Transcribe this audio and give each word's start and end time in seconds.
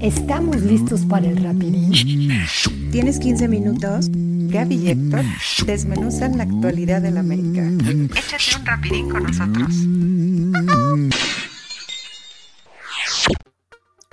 ¿Estamos 0.00 0.60
listos 0.60 1.06
para 1.06 1.26
el 1.26 1.42
rapidín? 1.42 1.90
¿Tienes 2.92 3.18
15 3.18 3.48
minutos? 3.48 4.08
Gaby 4.10 4.74
y 4.74 4.90
Héctor 4.90 5.22
desmenuzan 5.64 6.36
la 6.36 6.44
actualidad 6.44 7.00
del 7.00 7.16
América. 7.16 7.62
Échate 8.14 8.60
un 8.60 8.66
rapidín 8.66 9.08
con 9.08 9.22
nosotros. 9.22 9.74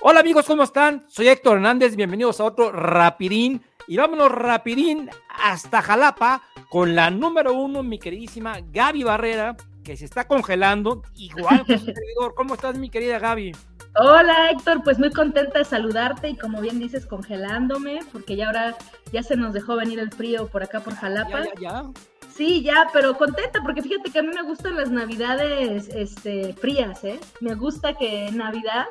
Hola 0.02 0.22
amigos, 0.22 0.46
¿cómo 0.46 0.64
están? 0.64 1.06
Soy 1.10 1.28
Héctor 1.28 1.58
Hernández, 1.58 1.98
bienvenidos 1.98 2.40
a 2.40 2.46
otro 2.46 2.72
rapidín. 2.72 3.62
Y 3.86 3.98
vámonos 3.98 4.32
rapidín 4.32 5.10
hasta 5.30 5.82
Jalapa 5.82 6.44
con 6.70 6.96
la 6.96 7.10
número 7.10 7.54
uno, 7.54 7.84
mi 7.84 8.00
queridísima 8.00 8.60
Gaby 8.72 9.04
Barrera, 9.04 9.58
que 9.84 9.98
se 9.98 10.06
está 10.06 10.28
congelando, 10.28 11.04
igual 11.16 11.66
que 11.66 11.78
su 11.78 11.86
servidor. 11.94 12.34
¿Cómo 12.36 12.54
estás, 12.56 12.78
mi 12.78 12.90
querida 12.90 13.20
Gaby? 13.20 13.52
Hola 13.96 14.50
Héctor, 14.50 14.84
pues 14.84 14.98
muy 14.98 15.12
contenta 15.12 15.60
de 15.60 15.66
saludarte 15.66 16.30
y 16.30 16.36
como 16.36 16.62
bien 16.62 16.80
dices, 16.80 17.06
congelándome, 17.06 18.00
porque 18.12 18.36
ya 18.36 18.48
ahora 18.48 18.76
ya 19.12 19.22
se 19.22 19.36
nos 19.36 19.54
dejó 19.54 19.76
venir 19.76 20.00
el 20.00 20.12
frío 20.12 20.48
por 20.48 20.64
acá 20.64 20.80
por 20.80 20.96
Jalapa. 20.96 21.44
Ya, 21.44 21.54
ya, 21.56 21.62
ya. 21.62 21.92
Sí, 22.34 22.64
ya, 22.64 22.90
pero 22.92 23.16
contenta 23.16 23.62
porque 23.62 23.84
fíjate 23.84 24.10
que 24.10 24.20
a 24.20 24.24
mí 24.24 24.30
me 24.34 24.42
gustan 24.42 24.76
las 24.76 24.90
navidades 24.90 25.90
este, 25.90 26.54
frías, 26.54 27.04
¿eh? 27.04 27.20
Me 27.42 27.54
gusta 27.54 27.94
que 27.94 28.28
en 28.28 28.38
Navidad 28.38 28.86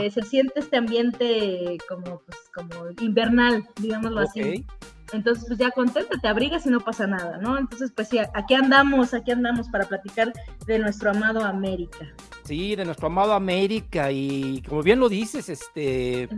eh, 0.00 0.10
se 0.10 0.22
siente 0.22 0.60
este 0.60 0.78
ambiente 0.78 1.76
como, 1.86 2.20
pues, 2.20 2.38
como 2.54 2.88
invernal, 3.00 3.68
digámoslo 3.78 4.20
así. 4.20 4.64
Entonces, 5.12 5.44
pues 5.46 5.58
ya 5.58 5.70
contenta, 5.70 6.18
te 6.20 6.28
abrigas 6.28 6.66
y 6.66 6.70
no 6.70 6.80
pasa 6.80 7.06
nada, 7.06 7.38
¿no? 7.38 7.58
Entonces, 7.58 7.92
pues 7.94 8.08
sí, 8.08 8.18
aquí 8.34 8.54
andamos, 8.54 9.14
aquí 9.14 9.30
andamos 9.30 9.68
para 9.68 9.84
platicar 9.84 10.32
de 10.66 10.78
nuestro 10.78 11.10
amado 11.10 11.44
América. 11.44 12.12
Sí, 12.44 12.74
de 12.76 12.84
nuestro 12.84 13.06
amado 13.06 13.32
América 13.32 14.10
y 14.10 14.62
como 14.68 14.82
bien 14.82 15.00
lo 15.00 15.08
dices, 15.08 15.48
este, 15.48 16.28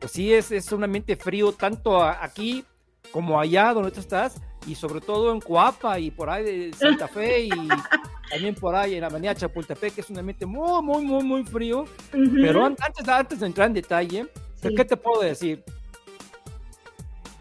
pues 0.00 0.12
sí, 0.12 0.32
es, 0.32 0.50
es 0.50 0.70
un 0.72 0.84
ambiente 0.84 1.16
frío 1.16 1.52
tanto 1.52 2.02
aquí 2.02 2.64
como 3.12 3.38
allá 3.38 3.72
donde 3.72 3.90
tú 3.90 4.00
estás 4.00 4.40
y 4.66 4.74
sobre 4.74 5.00
todo 5.00 5.32
en 5.32 5.40
Coapa 5.40 5.98
y 5.98 6.10
por 6.10 6.30
ahí 6.30 6.44
de 6.44 6.72
Santa 6.72 7.08
Fe 7.08 7.44
y 7.46 7.50
también 8.30 8.54
por 8.54 8.74
ahí 8.74 8.94
en 8.94 9.02
la 9.02 9.08
avenida 9.08 9.34
Chapultepec, 9.34 9.94
que 9.94 10.00
es 10.00 10.10
un 10.10 10.18
ambiente 10.18 10.46
muy, 10.46 10.82
muy, 10.82 11.04
muy, 11.04 11.22
muy 11.22 11.44
frío. 11.44 11.84
Pero 12.10 12.64
antes, 12.64 13.06
antes 13.06 13.40
de 13.40 13.46
entrar 13.46 13.66
en 13.66 13.74
detalle, 13.74 14.26
¿qué 14.60 14.84
te 14.84 14.96
puedo 14.96 15.22
decir? 15.22 15.62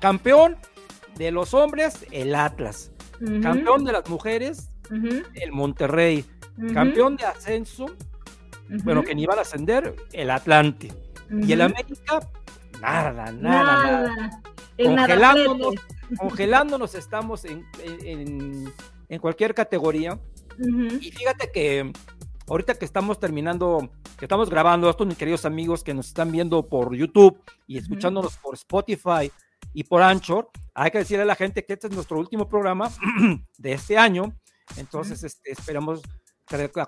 Campeón 0.02 0.57
de 1.16 1.31
los 1.31 1.53
hombres, 1.53 2.07
el 2.11 2.33
Atlas. 2.33 2.91
Campeón 3.44 3.85
de 3.85 3.91
las 3.91 4.09
mujeres, 4.09 4.71
el 5.35 5.52
Monterrey. 5.52 6.25
Campeón 6.73 7.16
de 7.16 7.25
ascenso, 7.25 7.85
bueno, 8.83 9.03
que 9.03 9.13
ni 9.13 9.23
iba 9.23 9.35
a 9.35 9.41
ascender, 9.41 9.95
el 10.11 10.31
Atlante. 10.31 10.91
Y 11.29 11.53
el 11.53 11.61
América, 11.61 12.19
nada, 12.81 13.31
nada, 13.31 13.31
nada. 13.31 14.41
Congelándonos, 14.83 15.75
congelándonos 16.17 16.95
estamos 16.95 17.45
en, 17.45 17.63
en, 17.83 19.19
cualquier 19.19 19.53
categoría. 19.53 20.19
Y 20.99 21.11
fíjate 21.11 21.52
que 21.52 21.94
ahorita 22.47 22.73
que 22.73 22.85
estamos 22.85 23.19
terminando, 23.19 23.91
que 24.17 24.25
estamos 24.25 24.49
grabando 24.49 24.89
esto, 24.89 25.05
mis 25.05 25.17
queridos 25.17 25.45
amigos 25.45 25.83
que 25.83 25.94
nos 25.94 26.07
están 26.07 26.31
viendo 26.31 26.67
por 26.67 26.95
YouTube 26.95 27.39
y 27.67 27.77
escuchándonos 27.77 28.38
por 28.38 28.55
Spotify, 28.55 29.31
y 29.73 29.83
por 29.83 30.01
Anchor. 30.01 30.49
Hay 30.73 30.91
que 30.91 30.99
decirle 30.99 31.23
a 31.23 31.25
la 31.25 31.35
gente 31.35 31.65
que 31.65 31.73
este 31.73 31.87
es 31.87 31.93
nuestro 31.93 32.17
último 32.17 32.47
programa 32.47 32.91
de 33.57 33.73
este 33.73 33.97
año. 33.97 34.33
Entonces, 34.77 35.23
este, 35.23 35.51
esperamos 35.51 36.01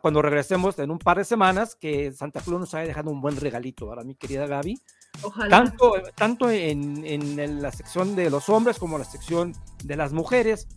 cuando 0.01 0.21
regresemos 0.21 0.77
en 0.79 0.91
un 0.91 0.99
par 0.99 1.17
de 1.17 1.23
semanas 1.23 1.75
que 1.75 2.11
Santa 2.11 2.41
Claus 2.41 2.59
nos 2.59 2.73
haya 2.73 2.87
dejado 2.87 3.11
un 3.11 3.21
buen 3.21 3.37
regalito 3.37 3.87
para 3.87 4.03
mi 4.03 4.15
querida 4.15 4.45
Gaby. 4.45 4.77
Ojalá. 5.21 5.49
Tanto, 5.49 5.93
tanto 6.15 6.49
en, 6.49 7.05
en, 7.05 7.61
la 7.61 7.71
sección 7.71 8.15
de 8.15 8.29
los 8.29 8.49
hombres 8.49 8.77
como 8.77 8.97
en 8.97 9.03
la 9.03 9.09
sección 9.09 9.53
de 9.83 9.95
las 9.95 10.11
mujeres. 10.11 10.67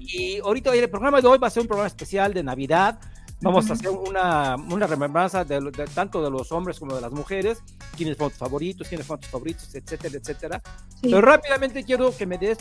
Y 0.00 0.38
ahorita 0.38 0.74
el 0.74 0.88
programa 0.88 1.20
de 1.20 1.28
hoy 1.28 1.38
va 1.38 1.48
a 1.48 1.50
ser 1.50 1.62
un 1.62 1.68
programa 1.68 1.86
especial 1.86 2.32
de 2.32 2.42
Navidad. 2.42 2.98
Vamos 3.44 3.68
a 3.68 3.74
hacer 3.74 3.90
una, 3.90 4.56
una 4.56 4.86
remembranza 4.86 5.44
de, 5.44 5.60
tanto 5.94 6.22
de 6.24 6.30
los 6.30 6.50
hombres 6.50 6.78
como 6.80 6.94
de 6.94 7.00
las 7.02 7.12
mujeres, 7.12 7.62
quiénes 7.94 8.16
son 8.16 8.30
tus 8.30 8.38
favoritos, 8.38 8.88
quiénes 8.88 9.06
son 9.06 9.20
tus 9.20 9.30
favoritos, 9.30 9.74
etcétera, 9.74 10.16
etcétera. 10.16 10.62
Pero 11.02 11.20
rápidamente 11.20 11.84
quiero 11.84 12.16
que 12.16 12.24
me 12.24 12.38
des 12.38 12.56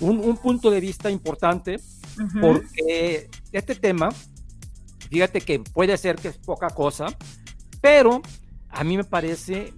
un, 0.00 0.20
un 0.20 0.36
punto 0.36 0.70
de 0.70 0.80
vista 0.80 1.10
importante, 1.10 1.80
porque 2.40 3.28
este 3.50 3.74
tema, 3.74 4.10
fíjate 5.10 5.40
que 5.40 5.58
puede 5.58 5.96
ser 5.96 6.14
que 6.14 6.28
es 6.28 6.38
poca 6.38 6.70
cosa, 6.70 7.06
pero 7.80 8.22
a 8.68 8.84
mí 8.84 8.96
me 8.96 9.04
parece 9.04 9.74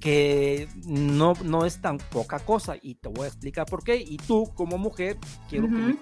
que 0.00 0.68
no, 0.84 1.32
no 1.42 1.64
es 1.64 1.80
tan 1.80 1.96
poca 1.96 2.38
cosa 2.40 2.74
y 2.82 2.96
te 2.96 3.08
voy 3.08 3.24
a 3.24 3.28
explicar 3.28 3.64
por 3.64 3.82
qué. 3.82 3.96
Y 3.96 4.18
tú 4.18 4.52
como 4.54 4.76
mujer, 4.76 5.16
quiero 5.48 5.66
que 5.66 5.72
me 5.72 5.96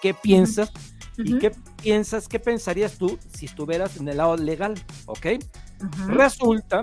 qué 0.00 0.14
piensas 0.14 0.72
¿Y 1.24 1.38
qué 1.38 1.52
piensas, 1.82 2.28
qué 2.28 2.38
pensarías 2.38 2.98
tú 2.98 3.18
si 3.34 3.46
estuvieras 3.46 3.96
en 3.96 4.08
el 4.08 4.16
lado 4.18 4.36
legal? 4.36 4.74
¿Ok? 5.06 5.26
Resulta 6.08 6.80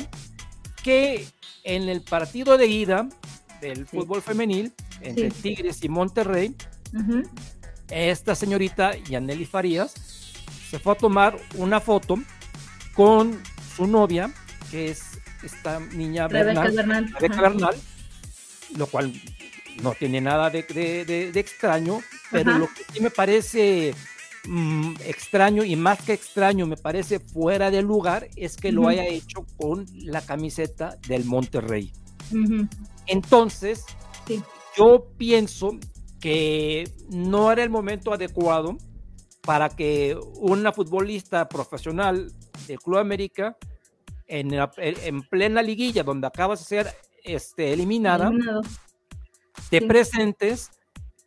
que 0.83 1.27
en 1.63 1.89
el 1.89 2.01
partido 2.01 2.57
de 2.57 2.67
ida 2.67 3.07
del 3.61 3.85
fútbol 3.85 4.21
femenil 4.21 4.73
entre 5.01 5.31
Tigres 5.31 5.83
y 5.83 5.89
Monterrey, 5.89 6.55
esta 7.89 8.35
señorita 8.35 8.95
Yaneli 8.97 9.45
Farías 9.45 9.93
se 10.69 10.79
fue 10.79 10.93
a 10.93 10.95
tomar 10.95 11.37
una 11.55 11.79
foto 11.79 12.17
con 12.93 13.39
su 13.75 13.87
novia, 13.87 14.31
que 14.71 14.89
es 14.89 15.03
esta 15.43 15.79
niña 15.79 16.27
Bernal, 16.27 16.73
Bernal, 17.19 17.75
lo 18.75 18.87
cual 18.87 19.13
no 19.81 19.93
tiene 19.93 20.19
nada 20.19 20.49
de, 20.49 20.63
de, 20.63 21.39
extraño, 21.39 22.01
pero 22.31 22.57
lo 22.57 22.67
que 22.67 22.83
sí 22.91 23.01
me 23.01 23.11
parece 23.11 23.93
Mm, 24.45 24.95
extraño 25.05 25.63
y 25.63 25.75
más 25.75 26.01
que 26.01 26.13
extraño, 26.13 26.65
me 26.65 26.77
parece 26.77 27.19
fuera 27.19 27.69
de 27.69 27.81
lugar, 27.81 28.29
es 28.35 28.55
que 28.55 28.71
lo 28.71 28.87
haya 28.87 29.05
hecho 29.05 29.45
con 29.57 29.85
la 29.93 30.21
camiseta 30.21 30.97
del 31.07 31.25
Monterrey. 31.25 31.91
Entonces, 33.07 33.85
yo 34.77 35.07
pienso 35.17 35.77
que 36.19 36.89
no 37.09 37.51
era 37.51 37.63
el 37.63 37.69
momento 37.69 38.13
adecuado 38.13 38.77
para 39.41 39.69
que 39.69 40.17
una 40.35 40.71
futbolista 40.71 41.47
profesional 41.47 42.31
del 42.67 42.79
Club 42.79 42.97
América 42.97 43.57
en, 44.27 44.51
en 44.77 45.21
plena 45.23 45.61
liguilla 45.61 46.03
donde 46.03 46.27
acabas 46.27 46.59
de 46.59 46.65
ser 46.65 46.93
este, 47.23 47.73
eliminada, 47.73 48.31
te 49.69 49.81
presentes 49.81 50.71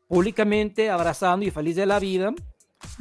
públicamente 0.09 0.91
abrazando 0.91 1.47
y 1.47 1.50
feliz 1.50 1.77
de 1.77 1.87
la 1.87 1.98
vida 1.98 2.32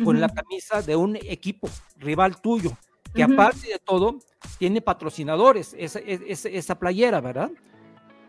con 0.04 0.20
la 0.20 0.30
camisa 0.30 0.82
de 0.82 0.96
un 0.96 1.16
equipo 1.16 1.70
rival 1.98 2.40
tuyo, 2.42 2.72
que 3.14 3.24
aparte 3.24 3.68
de 3.68 3.80
todo, 3.80 4.20
tiene 4.58 4.82
patrocinadores, 4.82 5.76
esa, 5.78 6.00
esa, 6.00 6.80
playera, 6.80 7.22
¿verdad? 7.22 7.52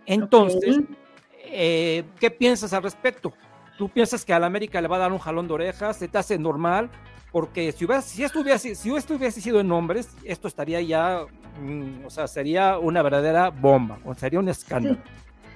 Entonces, 0.07 0.81
eh, 1.45 2.05
¿qué 2.19 2.31
piensas 2.31 2.73
al 2.73 2.83
respecto? 2.83 3.33
¿Tú 3.79 3.89
piensas 3.89 4.25
que 4.25 4.33
a 4.33 4.39
la 4.39 4.47
América 4.47 4.81
le 4.81 4.89
va 4.89 4.97
a 4.97 5.01
dar 5.01 5.13
un 5.13 5.19
jalón 5.19 5.49
de 5.49 5.55
orejas? 5.55 5.97
¿Se 5.97 6.09
te 6.09 6.19
hace 6.19 6.39
normal? 6.39 6.91
Porque 7.33 7.73
si, 7.73 7.85
hubiera, 7.85 8.03
si, 8.03 8.25
esto 8.25 8.41
hubiese, 8.41 8.75
si 8.75 8.95
esto 8.95 9.15
hubiese 9.15 9.41
sido 9.41 9.61
en 9.61 9.69
nombres, 9.69 10.09
esto 10.25 10.49
estaría 10.49 10.81
ya, 10.81 11.25
mm, 11.61 12.05
o 12.05 12.11
sea, 12.11 12.27
sería 12.27 12.79
una 12.79 13.03
verdadera 13.03 13.51
bomba, 13.51 13.99
o 14.05 14.15
sería 14.15 14.41
un 14.41 14.49
escándalo. 14.49 14.99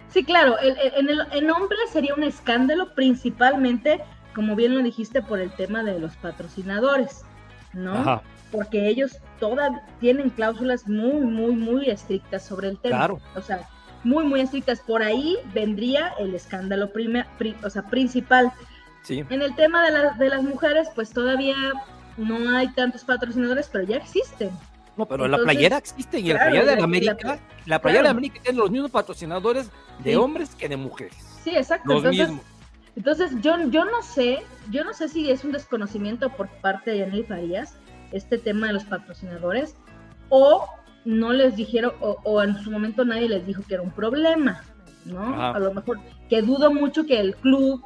Sí, 0.08 0.22
claro, 0.22 0.54
en, 0.62 1.08
el, 1.08 1.20
en 1.32 1.50
hombres 1.50 1.90
sería 1.92 2.14
un 2.14 2.22
escándalo 2.22 2.94
principalmente 2.94 4.00
como 4.34 4.56
bien 4.56 4.74
lo 4.74 4.82
dijiste, 4.82 5.22
por 5.22 5.40
el 5.40 5.50
tema 5.52 5.82
de 5.82 5.98
los 5.98 6.16
patrocinadores, 6.16 7.22
¿no? 7.72 8.22
Porque 8.50 8.88
ellos 8.88 9.18
todas 9.40 9.72
tienen 10.00 10.30
cláusulas 10.30 10.86
muy, 10.88 11.20
muy, 11.22 11.54
muy 11.54 11.90
estrictas 11.90 12.44
sobre 12.44 12.68
el 12.68 12.78
tema. 12.78 12.98
Claro. 12.98 13.20
O 13.34 13.40
sea, 13.40 13.68
muy, 14.04 14.24
muy 14.24 14.40
estrictas. 14.40 14.80
Por 14.80 15.02
ahí 15.02 15.36
vendría 15.52 16.14
el 16.18 16.34
escándalo 16.34 16.90
o 17.62 17.70
sea, 17.70 17.82
principal. 17.86 18.52
Sí. 19.02 19.24
En 19.28 19.42
el 19.42 19.54
tema 19.54 19.84
de, 19.84 20.10
de 20.18 20.30
las 20.30 20.42
mujeres, 20.42 20.88
pues 20.94 21.10
todavía 21.10 21.56
no 22.16 22.56
hay 22.56 22.68
tantos 22.68 23.04
patrocinadores, 23.04 23.68
pero 23.70 23.84
ya 23.84 23.96
existen. 23.96 24.50
No, 24.96 25.06
pero 25.06 25.26
la 25.26 25.38
playera 25.38 25.78
existe 25.78 26.20
y 26.20 26.32
la 26.32 26.46
playera 26.46 26.76
de 26.76 26.82
América, 26.82 27.38
la, 27.66 27.80
playera 27.80 28.04
de 28.04 28.08
América 28.10 28.40
tiene 28.42 28.58
los 28.58 28.70
mismos 28.70 28.90
patrocinadores 28.92 29.68
de 30.04 30.16
hombres 30.16 30.54
que 30.54 30.68
de 30.68 30.76
mujeres. 30.76 31.16
Sí, 31.42 31.50
exacto. 31.50 31.92
Los 31.92 32.04
mismos. 32.04 32.40
Entonces, 32.96 33.32
yo, 33.40 33.58
yo 33.70 33.84
no 33.84 34.02
sé, 34.02 34.42
yo 34.70 34.84
no 34.84 34.92
sé 34.92 35.08
si 35.08 35.30
es 35.30 35.44
un 35.44 35.52
desconocimiento 35.52 36.30
por 36.30 36.48
parte 36.60 36.92
de 36.92 36.98
Yanel 36.98 37.26
Farías, 37.26 37.74
este 38.12 38.38
tema 38.38 38.68
de 38.68 38.74
los 38.74 38.84
patrocinadores, 38.84 39.76
o 40.28 40.66
no 41.04 41.32
les 41.32 41.56
dijeron, 41.56 41.92
o, 42.00 42.42
en 42.42 42.56
su 42.62 42.70
momento 42.70 43.04
nadie 43.04 43.28
les 43.28 43.46
dijo 43.46 43.62
que 43.66 43.74
era 43.74 43.82
un 43.82 43.90
problema, 43.90 44.62
¿no? 45.04 45.42
A 45.42 45.58
lo 45.58 45.74
mejor, 45.74 45.98
que 46.30 46.40
dudo 46.40 46.72
mucho 46.72 47.04
que 47.04 47.18
el 47.20 47.34
club, 47.34 47.84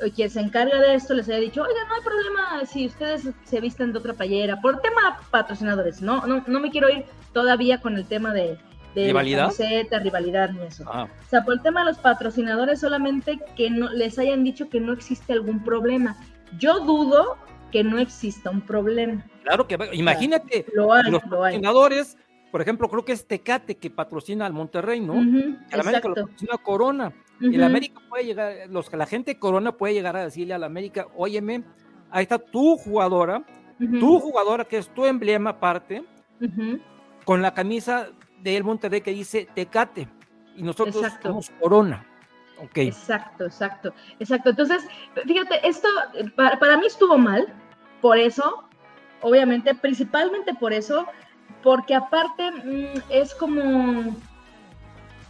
eh, 0.00 0.10
quien 0.12 0.30
se 0.30 0.40
encarga 0.40 0.80
de 0.80 0.94
esto, 0.94 1.14
les 1.14 1.28
haya 1.28 1.38
dicho, 1.38 1.62
oiga, 1.62 1.84
no 1.88 1.94
hay 1.94 2.00
problema 2.02 2.66
si 2.66 2.86
ustedes 2.86 3.28
se 3.44 3.60
visten 3.60 3.92
de 3.92 3.98
otra 3.98 4.14
playera, 4.14 4.60
por 4.60 4.80
tema 4.80 5.18
patrocinadores, 5.30 6.00
¿no? 6.00 6.26
No, 6.26 6.44
no 6.46 6.60
me 6.60 6.70
quiero 6.70 6.88
ir 6.88 7.04
todavía 7.32 7.80
con 7.80 7.96
el 7.96 8.06
tema 8.06 8.32
de, 8.32 8.56
de 8.94 9.06
¿Rivalidad? 9.06 9.42
camiseta, 9.44 9.98
rivalidad 9.98 10.50
ni 10.50 10.62
eso. 10.66 10.84
Ah. 10.86 11.08
O 11.26 11.28
sea, 11.28 11.44
por 11.44 11.54
el 11.54 11.62
tema 11.62 11.80
de 11.80 11.86
los 11.86 11.98
patrocinadores, 11.98 12.80
solamente 12.80 13.38
que 13.56 13.70
no 13.70 13.90
les 13.92 14.18
hayan 14.18 14.44
dicho 14.44 14.68
que 14.68 14.80
no 14.80 14.92
existe 14.92 15.32
algún 15.32 15.62
problema. 15.64 16.16
Yo 16.58 16.80
dudo 16.80 17.36
que 17.72 17.82
no 17.82 17.98
exista 17.98 18.50
un 18.50 18.60
problema. 18.60 19.24
Claro 19.42 19.66
que 19.66 19.76
imagínate 19.92 20.64
lo 20.74 20.92
hay, 20.92 21.10
los 21.10 21.24
lo 21.26 21.42
hay. 21.42 21.54
patrocinadores, 21.54 22.16
por 22.52 22.62
ejemplo, 22.62 22.88
creo 22.88 23.04
que 23.04 23.12
es 23.12 23.26
Tecate 23.26 23.76
que 23.76 23.90
patrocina 23.90 24.46
al 24.46 24.52
Monterrey, 24.52 25.00
¿no? 25.00 25.14
Ujú, 25.14 25.56
el 25.70 25.80
América 25.80 26.08
lo 26.08 26.14
patrocina 26.14 26.56
Corona. 26.62 27.12
El 27.40 27.56
Ujú. 27.56 27.64
América 27.64 28.00
puede 28.08 28.24
llegar, 28.24 28.54
los 28.70 28.92
la 28.92 29.06
gente 29.06 29.38
Corona 29.40 29.72
puede 29.76 29.92
llegar 29.92 30.16
a 30.16 30.22
decirle 30.24 30.54
al 30.54 30.62
América, 30.62 31.08
óyeme, 31.16 31.64
ahí 32.10 32.22
está 32.22 32.38
tu 32.38 32.76
jugadora, 32.76 33.42
tu 33.98 34.20
jugadora 34.20 34.64
que 34.64 34.78
es 34.78 34.88
tu 34.88 35.04
emblema 35.04 35.50
aparte, 35.50 36.04
con 37.24 37.42
la 37.42 37.52
camisa 37.54 38.08
del 38.52 38.62
Monterrey 38.62 39.00
que 39.00 39.10
dice 39.10 39.48
Tecate. 39.54 40.08
Y 40.56 40.62
nosotros 40.62 40.96
Exacto. 40.96 41.28
somos 41.28 41.50
Corona. 41.60 42.06
Ok. 42.62 42.78
Exacto, 42.78 43.46
exacto, 43.46 43.92
exacto. 44.20 44.50
Entonces, 44.50 44.84
fíjate, 45.26 45.66
esto 45.66 45.88
para, 46.36 46.58
para 46.58 46.76
mí 46.76 46.86
estuvo 46.86 47.18
mal, 47.18 47.52
por 48.00 48.16
eso, 48.16 48.68
obviamente, 49.22 49.74
principalmente 49.74 50.54
por 50.54 50.72
eso, 50.72 51.06
porque 51.64 51.94
aparte 51.94 52.52
mm, 52.52 53.02
es 53.08 53.34
como, 53.34 54.14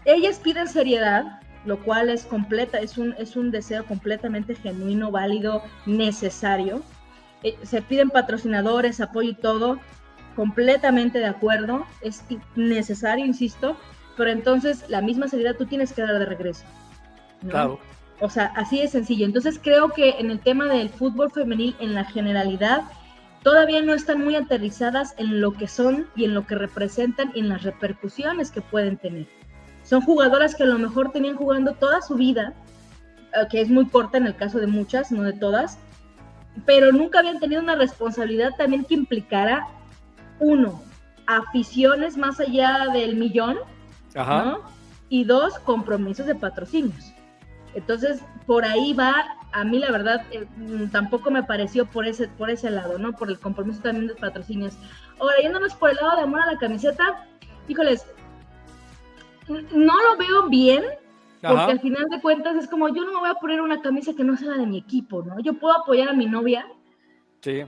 ellas 0.05 0.38
piden 0.40 0.69
seriedad, 0.69 1.40
lo 1.64 1.81
cual 1.82 2.10
es 2.10 2.26
completa, 2.26 2.78
es 2.78 2.99
un, 2.99 3.14
es 3.17 3.37
un 3.37 3.50
deseo 3.50 3.87
completamente 3.87 4.55
genuino, 4.55 5.10
válido, 5.10 5.62
necesario. 5.87 6.82
Eh, 7.43 7.56
se 7.62 7.81
piden 7.81 8.10
patrocinadores, 8.10 9.00
apoyo 9.00 9.31
y 9.31 9.34
todo, 9.34 9.78
completamente 10.34 11.19
de 11.19 11.26
acuerdo, 11.26 11.86
es 12.00 12.25
necesario, 12.56 13.25
insisto, 13.25 13.76
pero 14.16 14.31
entonces 14.31 14.84
la 14.88 15.00
misma 15.00 15.28
seriedad 15.28 15.56
tú 15.56 15.66
tienes 15.66 15.92
que 15.92 16.02
dar 16.02 16.19
de 16.19 16.26
regreso. 16.26 16.64
¿no? 17.42 17.50
Claro. 17.50 17.78
O 18.20 18.31
sea, 18.31 18.52
así 18.56 18.81
de 18.81 18.88
sencillo. 18.88 19.26
Entonces 19.26 19.58
creo 19.62 19.90
que 19.90 20.10
en 20.19 20.31
el 20.31 20.38
tema 20.38 20.66
del 20.66 20.88
fútbol 20.88 21.31
femenil, 21.31 21.76
en 21.81 21.94
la 21.94 22.04
generalidad, 22.04 22.82
todavía 23.42 23.82
no 23.82 23.94
están 23.94 24.22
muy 24.25 24.36
aterrizadas 24.36 25.14
en 25.19 25.40
lo 25.40 25.52
que 25.52 25.69
son 25.69 26.06
y 26.16 26.25
en 26.25 26.34
lo 26.34 26.46
que 26.46 26.54
representan 26.54 27.32
y 27.34 27.40
en 27.40 27.48
las 27.48 27.62
repercusiones 27.62 28.50
que 28.50 28.60
pueden 28.60 28.96
tener. 28.96 29.26
Son 29.82 30.00
jugadoras 30.00 30.54
que 30.54 30.62
a 30.62 30.66
lo 30.66 30.78
mejor 30.78 31.12
tenían 31.12 31.36
jugando 31.36 31.75
toda 31.75 32.00
su 32.00 32.14
vida, 32.14 32.54
eh, 33.34 33.46
que 33.50 33.60
es 33.60 33.69
muy 33.69 33.86
corta 33.86 34.16
en 34.16 34.26
el 34.26 34.36
caso 34.36 34.58
de 34.58 34.66
muchas, 34.66 35.12
no 35.12 35.22
de 35.22 35.34
todas, 35.34 35.78
pero 36.64 36.92
nunca 36.92 37.19
habían 37.19 37.40
tenido 37.40 37.60
una 37.60 37.75
responsabilidad 37.75 38.52
también 38.56 38.84
que 38.84 38.94
implicara, 38.94 39.66
uno, 40.38 40.82
aficiones 41.26 42.16
más 42.16 42.40
allá 42.40 42.88
del 42.92 43.16
millón, 43.16 43.58
Ajá. 44.14 44.44
¿no? 44.44 44.60
Y 45.08 45.25
dos, 45.25 45.58
compromisos 45.60 46.26
de 46.26 46.34
patrocinios. 46.34 47.12
Entonces, 47.75 48.22
por 48.46 48.64
ahí 48.64 48.92
va, 48.92 49.25
a 49.52 49.64
mí 49.64 49.78
la 49.78 49.90
verdad, 49.90 50.25
eh, 50.31 50.46
mm, 50.56 50.90
tampoco 50.90 51.31
me 51.31 51.42
pareció 51.42 51.86
por 51.86 52.06
ese, 52.06 52.28
por 52.28 52.50
ese 52.50 52.70
lado, 52.70 52.98
¿no? 52.98 53.12
Por 53.12 53.28
el 53.31 53.38
compromiso 53.38 53.81
también 53.82 54.06
de 54.06 54.14
patrocinios. 54.14 54.75
Ahora, 55.20 55.36
yéndonos 55.42 55.75
por 55.75 55.90
el 55.90 55.96
lado 55.96 56.16
de 56.16 56.22
amor 56.22 56.40
a 56.40 56.52
la 56.52 56.58
camiseta, 56.58 57.26
híjoles, 57.69 58.06
no 59.48 59.94
lo 60.02 60.16
veo 60.16 60.48
bien, 60.48 60.82
porque 61.42 61.62
Ajá. 61.62 61.72
al 61.72 61.81
final 61.81 62.04
de 62.10 62.20
cuentas 62.20 62.56
es 62.56 62.69
como, 62.69 62.88
yo 62.88 63.04
no 63.04 63.12
me 63.12 63.20
voy 63.20 63.28
a 63.28 63.34
poner 63.34 63.60
una 63.60 63.82
camisa 63.82 64.14
que 64.14 64.25
no 64.25 64.36
sea 64.36 64.52
la 64.52 64.58
de 64.58 64.66
mi 64.66 64.78
equipo, 64.78 65.22
¿no? 65.22 65.38
Yo 65.40 65.54
puedo 65.54 65.76
apoyar 65.76 66.08
a 66.08 66.14
mi 66.14 66.26
novia, 66.26 66.66
Sí. 67.44 67.62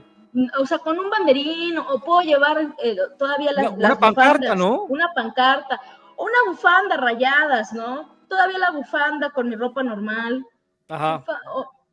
O 0.59 0.65
sea, 0.65 0.79
con 0.79 0.99
un 0.99 1.09
banderín, 1.09 1.77
o 1.77 1.99
puedo 1.99 2.21
llevar 2.21 2.75
eh, 2.83 2.95
todavía 3.17 3.51
las, 3.53 3.67
Una- 3.67 3.75
una 3.87 3.99
pancarta, 3.99 4.31
bufandas, 4.53 4.57
¿no? 4.57 4.83
Una 4.83 5.13
pancarta, 5.13 5.81
una 6.17 6.37
bufanda 6.51 6.97
rayadas, 6.97 7.73
¿no? 7.73 8.15
Todavía 8.27 8.57
la 8.57 8.71
bufanda 8.71 9.29
con 9.31 9.49
mi 9.49 9.55
ropa 9.55 9.83
normal, 9.83 10.45
Ajá. 10.89 11.23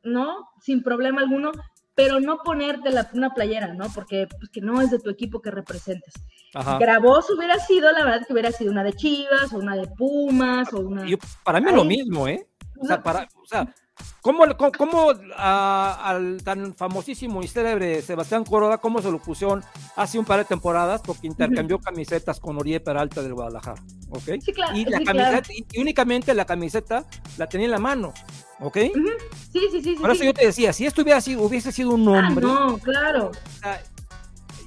¿no? 0.03 0.49
Sin 0.61 0.83
problema 0.83 1.21
alguno, 1.21 1.53
pero 1.95 2.21
no 2.21 2.39
ponerte 2.39 2.91
la- 2.91 3.09
una 3.15 3.33
playera, 3.33 3.69
¿no? 3.75 3.87
Porque 3.95 4.27
pues, 4.29 4.51
que 4.51 4.61
no 4.61 4.81
es 4.81 4.91
de 4.91 4.99
tu 4.99 5.11
equipo 5.11 5.41
que 5.41 5.51
representes. 5.51 6.13
Ajá. 6.55 6.79
Grabos 6.79 7.31
hubiera 7.31 7.59
sido, 7.59 7.91
la 7.93 8.05
verdad, 8.05 8.27
que 8.27 8.33
hubiera 8.33 8.53
sido 8.53 8.71
una 8.73 8.85
de 8.85 8.93
Chivas, 8.93 9.53
o 9.53 9.59
una 9.59 9.77
de 9.77 9.87
Pumas, 9.89 10.73
o 10.73 10.81
una... 10.81 11.05
Yo- 11.07 11.19
para 11.45 11.61
mí 11.61 11.69
es 11.69 11.75
lo 11.75 11.85
mismo, 11.85 12.29
¿eh? 12.29 12.47
O 12.81 12.85
sea, 12.87 13.03
para, 13.03 13.29
o 13.43 13.47
sea, 13.47 13.73
¿cómo, 14.21 14.45
cómo, 14.57 14.73
cómo, 14.73 15.13
ah, 15.37 16.01
al 16.05 16.43
tan 16.43 16.75
famosísimo 16.75 17.43
y 17.43 17.49
célebre 17.49 18.03
Sebastián 18.03 18.45
Corona, 18.45 18.79
cómo 18.79 19.01
se 19.03 19.11
lo 19.11 19.19
pusieron 19.19 19.63
hace 19.97 20.19
un 20.19 20.25
par 20.25 20.39
de 20.39 20.45
temporadas? 20.45 21.01
Porque 21.03 21.27
intercambió 21.27 21.79
camisetas 21.79 22.41
con 22.41 22.59
Oribe 22.59 22.81
Peralta 22.81 23.23
del 23.23 23.35
Guadalajara, 23.35 23.83
¿ok? 24.11 24.23
Sí, 24.41 24.53
claro, 24.53 24.77
Y, 24.77 24.85
la 24.87 24.99
sí, 24.99 25.05
camiseta, 25.05 25.31
claro. 25.43 25.47
y- 25.55 25.67
y 25.73 25.81
únicamente 25.81 26.35
la 26.35 26.45
camiseta 26.45 27.05
la 27.37 27.47
tenía 27.49 27.67
en 27.67 27.71
la 27.73 27.79
mano, 27.79 28.13
¿ok? 28.61 28.77
Ujú, 28.91 29.09
Sí, 29.53 29.61
sí, 29.71 29.83
sí, 29.83 29.95
sí. 29.95 29.97
Por 30.01 30.11
eso 30.11 30.21
sí. 30.21 30.27
yo 30.27 30.35
te 30.35 30.47
decía, 30.47 30.73
si 30.73 30.87
esto 30.87 31.03
hubiera 31.03 31.21
sido, 31.21 31.43
hubiese 31.43 31.71
sido 31.71 31.91
un 31.91 32.09
Ah, 32.09 32.27
hombre, 32.29 32.47
no, 32.47 32.79
claro. 32.79 33.31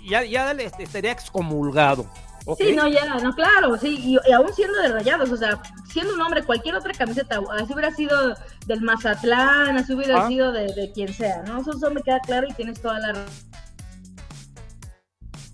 ya, 0.07 0.23
ya 0.23 0.51
estaría 0.51 1.11
excomulgado, 1.11 2.09
Sí, 2.57 2.73
no, 2.73 2.87
ya, 2.87 3.05
no, 3.15 3.33
claro, 3.35 3.77
sí, 3.77 3.97
y, 4.01 4.17
y 4.29 4.31
aún 4.31 4.53
siendo 4.53 4.77
de 4.79 4.87
rayados, 4.89 5.29
o 5.31 5.35
sea, 5.37 5.61
siendo 5.91 6.13
un 6.13 6.21
hombre, 6.21 6.43
cualquier 6.43 6.75
otra 6.75 6.93
camiseta, 6.93 7.41
así 7.59 7.73
hubiera 7.73 7.91
sido 7.93 8.35
del 8.67 8.81
Mazatlán, 8.81 9.77
así 9.77 9.93
hubiera 9.93 10.23
Ah. 10.25 10.27
sido 10.27 10.51
de, 10.53 10.71
de 10.73 10.91
quien 10.93 11.13
sea, 11.13 11.43
¿no? 11.43 11.59
Eso, 11.61 11.71
eso 11.75 11.91
me 11.91 12.01
queda 12.01 12.19
claro 12.21 12.47
y 12.49 12.53
tienes 12.53 12.81
toda 12.81 12.99
la 12.99 13.25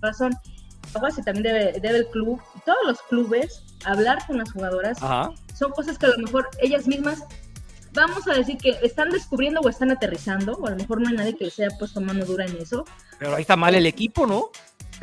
razón. 0.02 0.34
Algo 0.94 1.08
así 1.08 1.24
también 1.24 1.44
debe, 1.44 1.80
debe 1.80 1.98
el 2.00 2.08
club, 2.08 2.40
todos 2.66 2.78
los 2.86 3.02
clubes, 3.04 3.64
hablar 3.86 4.20
con 4.28 4.38
las 4.38 4.52
jugadoras, 4.52 5.02
Ajá. 5.02 5.32
son 5.56 5.72
cosas 5.72 5.98
que 5.98 6.06
a 6.06 6.10
lo 6.10 6.18
mejor 6.20 6.48
ellas 6.60 6.86
mismas, 6.86 7.24
vamos 7.94 8.28
a 8.28 8.34
decir 8.36 8.58
que 8.58 8.78
están 8.84 9.10
descubriendo 9.10 9.62
o 9.62 9.70
están 9.70 9.90
aterrizando, 9.90 10.54
o 10.54 10.68
a 10.68 10.72
lo 10.72 10.76
mejor 10.76 11.02
no 11.02 11.10
hay 11.10 11.16
nadie 11.16 11.36
que 11.36 11.46
les 11.46 11.60
haya 11.60 11.76
puesto 11.80 12.00
mano 12.02 12.24
dura 12.26 12.46
en 12.46 12.58
eso, 12.58 12.86
Pero 13.18 13.34
ahí 13.36 13.42
está 13.42 13.56
mal 13.56 13.74
el 13.74 13.88
equipo, 13.88 14.28
¿no? 14.28 14.50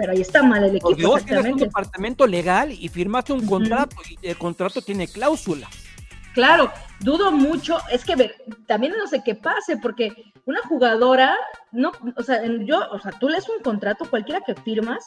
Pero 0.00 0.12
ahí 0.12 0.22
está 0.22 0.42
mal 0.42 0.64
el 0.64 0.70
equipo, 0.70 0.88
Por 0.88 0.96
Dios, 0.96 1.24
tienes 1.26 1.52
un 1.52 1.58
departamento 1.58 2.26
legal 2.26 2.72
y 2.72 2.88
firmaste 2.88 3.34
un 3.34 3.46
contrato 3.46 3.96
y 4.08 4.28
el 4.28 4.38
contrato 4.38 4.80
tiene 4.80 5.06
cláusulas. 5.06 5.68
Claro, 6.32 6.72
dudo 7.00 7.30
mucho, 7.30 7.76
es 7.92 8.02
que 8.02 8.16
ver, 8.16 8.34
también 8.66 8.94
no 8.96 9.06
sé 9.06 9.20
qué 9.22 9.34
pase, 9.34 9.76
porque 9.76 10.32
una 10.46 10.62
jugadora, 10.62 11.36
no, 11.70 11.92
o 12.16 12.22
sea, 12.22 12.40
yo, 12.64 12.80
o 12.90 12.98
sea, 12.98 13.12
tú 13.12 13.28
lees 13.28 13.46
un 13.50 13.62
contrato, 13.62 14.06
cualquiera 14.08 14.40
que 14.40 14.54
firmas, 14.54 15.06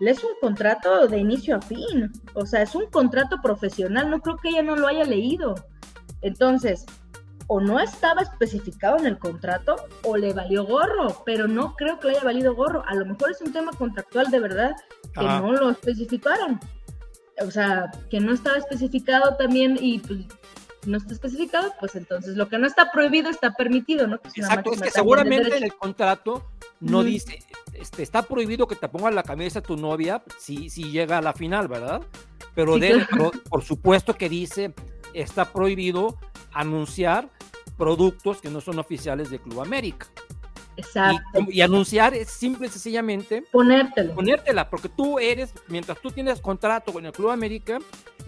lees 0.00 0.24
un 0.24 0.32
contrato 0.40 1.06
de 1.06 1.18
inicio 1.18 1.54
a 1.54 1.62
fin, 1.62 2.10
o 2.34 2.44
sea, 2.44 2.62
es 2.62 2.74
un 2.74 2.86
contrato 2.86 3.36
profesional, 3.40 4.10
no 4.10 4.20
creo 4.20 4.38
que 4.38 4.48
ella 4.48 4.62
no 4.62 4.74
lo 4.74 4.88
haya 4.88 5.04
leído. 5.04 5.54
Entonces, 6.20 6.84
o 7.54 7.60
no 7.60 7.78
estaba 7.80 8.22
especificado 8.22 8.96
en 8.98 9.04
el 9.06 9.18
contrato 9.18 9.76
o 10.04 10.16
le 10.16 10.32
valió 10.32 10.64
gorro, 10.64 11.22
pero 11.26 11.46
no 11.48 11.74
creo 11.76 11.98
que 12.00 12.08
le 12.08 12.14
haya 12.14 12.24
valido 12.24 12.54
gorro. 12.54 12.82
A 12.86 12.94
lo 12.94 13.04
mejor 13.04 13.30
es 13.30 13.42
un 13.42 13.52
tema 13.52 13.72
contractual 13.72 14.30
de 14.30 14.40
verdad 14.40 14.70
que 15.12 15.20
Ajá. 15.26 15.40
no 15.40 15.52
lo 15.52 15.68
especificaron. 15.70 16.58
O 17.46 17.50
sea, 17.50 17.90
que 18.10 18.20
no 18.20 18.32
estaba 18.32 18.56
especificado 18.56 19.36
también 19.36 19.76
y 19.78 19.98
pues 19.98 20.20
no 20.86 20.96
está 20.96 21.12
especificado, 21.12 21.74
pues 21.78 21.94
entonces 21.94 22.36
lo 22.36 22.48
que 22.48 22.56
no 22.58 22.66
está 22.66 22.90
prohibido 22.90 23.28
está 23.28 23.52
permitido, 23.52 24.06
¿no? 24.06 24.16
Exacto, 24.34 24.72
es 24.72 24.80
que 24.80 24.90
seguramente 24.90 25.56
en 25.56 25.64
el 25.64 25.74
contrato 25.74 26.48
no 26.80 27.02
dice, 27.04 27.38
este, 27.74 28.02
está 28.02 28.22
prohibido 28.22 28.66
que 28.66 28.76
te 28.76 28.88
pongas 28.88 29.14
la 29.14 29.22
camisa 29.22 29.58
a 29.58 29.62
tu 29.62 29.76
novia 29.76 30.22
si, 30.38 30.70
si 30.70 30.90
llega 30.90 31.18
a 31.18 31.22
la 31.22 31.32
final, 31.34 31.68
¿verdad? 31.68 32.00
Pero 32.54 32.74
Sí, 32.74 32.80
debe- 32.80 33.06
claro. 33.06 33.30
pero 33.32 33.44
por 33.44 33.62
supuesto 33.62 34.14
que 34.14 34.28
dice, 34.28 34.74
está 35.14 35.44
prohibido 35.52 36.18
anunciar 36.52 37.28
productos 37.76 38.40
que 38.40 38.50
no 38.50 38.60
son 38.60 38.78
oficiales 38.78 39.30
de 39.30 39.38
Club 39.38 39.60
América. 39.60 40.06
Exacto. 40.76 41.40
Y, 41.48 41.58
y 41.58 41.60
anunciar 41.60 42.14
es 42.14 42.28
simple 42.30 42.66
y 42.66 42.70
sencillamente 42.70 43.42
Ponértelo. 43.52 44.14
ponértela, 44.14 44.70
porque 44.70 44.88
tú 44.88 45.18
eres, 45.18 45.52
mientras 45.68 46.00
tú 46.00 46.10
tienes 46.10 46.40
contrato 46.40 46.92
con 46.92 47.04
el 47.04 47.12
Club 47.12 47.30
América, 47.30 47.78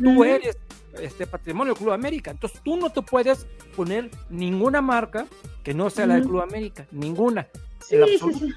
tú 0.02 0.24
eres 0.24 0.58
este 1.00 1.26
patrimonio 1.26 1.72
del 1.72 1.78
Club 1.82 1.92
América. 1.92 2.30
Entonces 2.30 2.60
tú 2.62 2.76
no 2.76 2.90
te 2.90 3.00
puedes 3.02 3.46
poner 3.74 4.10
ninguna 4.28 4.82
marca 4.82 5.26
que 5.62 5.72
no 5.72 5.88
sea 5.90 6.06
la 6.06 6.14
del. 6.16 6.24
Club 6.24 6.42
América, 6.42 6.86
ninguna. 6.90 7.48
Sí, 7.80 7.96
sí, 8.06 8.18
sí. 8.38 8.52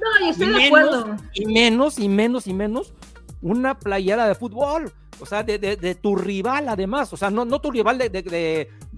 No, 0.00 0.26
y 0.26 0.28
estoy 0.30 0.46
Y 0.46 0.50
de 0.50 0.54
menos, 0.56 0.66
acuerdo. 0.68 1.16
y 1.34 1.46
menos, 1.46 1.98
y 1.98 2.08
menos, 2.08 2.46
y 2.46 2.54
menos 2.54 2.94
una 3.42 3.78
playera 3.78 4.28
de 4.28 4.34
fútbol. 4.36 4.92
O 5.20 5.26
sea, 5.26 5.42
de, 5.42 5.58
de- 5.58 5.74
de 5.76 5.94
tu 5.96 6.14
rival 6.14 6.68
además. 6.68 7.12
O 7.12 7.16
sea, 7.16 7.30
no, 7.30 7.44
no 7.44 7.60
tu 7.60 7.72
rival 7.72 7.98
de- 7.98 8.08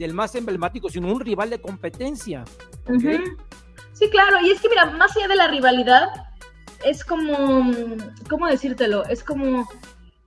del 0.01 0.15
más 0.15 0.35
emblemático, 0.35 0.89
sino 0.89 1.13
un 1.13 1.21
rival 1.21 1.51
de 1.51 1.61
competencia. 1.61 2.45
Sí, 3.93 4.09
claro, 4.11 4.39
y 4.43 4.51
es 4.51 4.61
que 4.61 4.71
mira, 4.71 4.87
más 4.87 5.15
allá 5.15 5.29
de 5.29 5.37
la 5.37 5.47
rivalidad, 5.49 6.09
es 6.87 7.05
como, 7.05 7.71
¿cómo 8.29 8.47
decírtelo? 8.47 9.05
Es 9.05 9.23
como, 9.23 9.69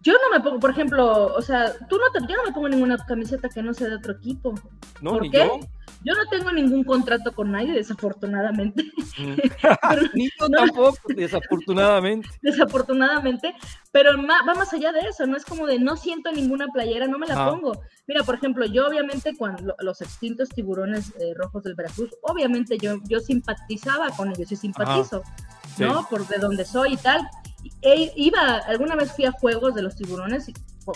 yo 0.03 0.13
no 0.13 0.37
me 0.37 0.43
pongo, 0.43 0.59
por 0.59 0.71
ejemplo, 0.71 1.33
o 1.33 1.41
sea, 1.41 1.71
tú 1.87 1.97
no 1.97 2.11
te, 2.11 2.19
yo 2.27 2.35
no 2.35 2.43
me 2.43 2.51
pongo 2.51 2.67
ninguna 2.67 2.97
camiseta 2.97 3.47
que 3.47 3.63
no 3.63 3.73
sea 3.73 3.87
de 3.87 3.95
otro 3.95 4.13
equipo. 4.13 4.53
No, 5.01 5.11
¿Por 5.11 5.29
qué? 5.31 5.37
Yo. 5.37 5.59
yo. 6.03 6.13
no 6.13 6.29
tengo 6.29 6.51
ningún 6.51 6.83
contrato 6.83 7.31
con 7.31 7.53
nadie, 7.53 7.71
desafortunadamente. 7.71 8.83
Mm. 9.17 9.35
ni 10.13 10.29
yo 10.37 10.49
tampoco, 10.49 10.97
desafortunadamente. 11.15 12.27
Desafortunadamente, 12.41 13.55
pero 13.93 14.11
va 14.17 14.53
más 14.53 14.73
allá 14.73 14.91
de 14.91 14.99
eso, 15.01 15.25
no 15.25 15.37
es 15.37 15.45
como 15.45 15.65
de 15.65 15.79
no 15.79 15.95
siento 15.95 16.33
ninguna 16.33 16.67
playera, 16.67 17.07
no 17.07 17.17
me 17.17 17.27
la 17.27 17.49
pongo. 17.49 17.81
Mira, 18.05 18.23
por 18.23 18.35
ejemplo, 18.35 18.65
yo 18.65 18.85
obviamente 18.85 19.33
cuando 19.37 19.73
los 19.79 20.01
extintos 20.01 20.49
tiburones 20.49 21.13
eh, 21.21 21.33
rojos 21.33 21.63
del 21.63 21.75
Veracruz, 21.75 22.09
obviamente 22.23 22.77
yo, 22.77 22.97
yo 23.07 23.21
simpatizaba 23.21 24.09
con 24.09 24.31
ellos 24.31 24.51
y 24.51 24.57
simpatizo, 24.57 25.23
¿no? 25.77 26.05
Por 26.09 26.27
de 26.27 26.39
donde 26.39 26.65
soy 26.65 26.93
y 26.93 26.97
tal 26.97 27.25
iba, 28.15 28.57
alguna 28.67 28.95
vez 28.95 29.11
fui 29.11 29.25
a 29.25 29.31
juegos 29.31 29.75
de 29.75 29.81
los 29.81 29.95
tiburones 29.95 30.51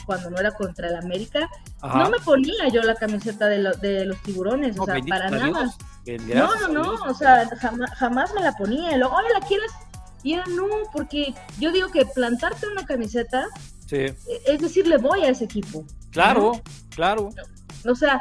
cuando 0.05 0.29
no 0.29 0.37
era 0.37 0.51
contra 0.51 0.89
el 0.89 0.95
América, 0.95 1.49
no 1.81 2.09
me 2.09 2.19
ponía 2.19 2.67
yo 2.69 2.81
la 2.81 2.95
camiseta 2.95 3.47
de, 3.47 3.71
de 3.81 4.05
los 4.05 4.21
tiburones, 4.23 4.77
o 4.77 4.85
sea, 4.85 4.97
para 5.07 5.29
nada. 5.29 5.73
No, 6.33 6.55
no, 6.55 6.67
no, 6.67 6.93
o 7.05 7.13
sea, 7.13 7.49
jamás, 7.95 8.33
me 8.33 8.41
la 8.41 8.51
ponía. 8.53 8.97
Luego, 8.97 9.15
oye, 9.15 9.27
¿la 9.33 9.45
quieres? 9.45 9.71
Y 10.23 10.33
era 10.33 10.43
no, 10.47 10.67
porque 10.91 11.33
yo 11.59 11.71
digo 11.71 11.89
que 11.89 12.05
plantarte 12.05 12.67
una 12.67 12.85
camiseta 12.85 13.47
e, 13.91 14.15
es 14.45 14.61
decir, 14.61 14.87
le 14.87 14.97
voy 14.97 15.21
a 15.21 15.29
ese 15.29 15.45
equipo. 15.45 15.85
Claro, 16.11 16.61
claro. 16.89 17.29
O 17.85 17.95
sea, 17.95 18.19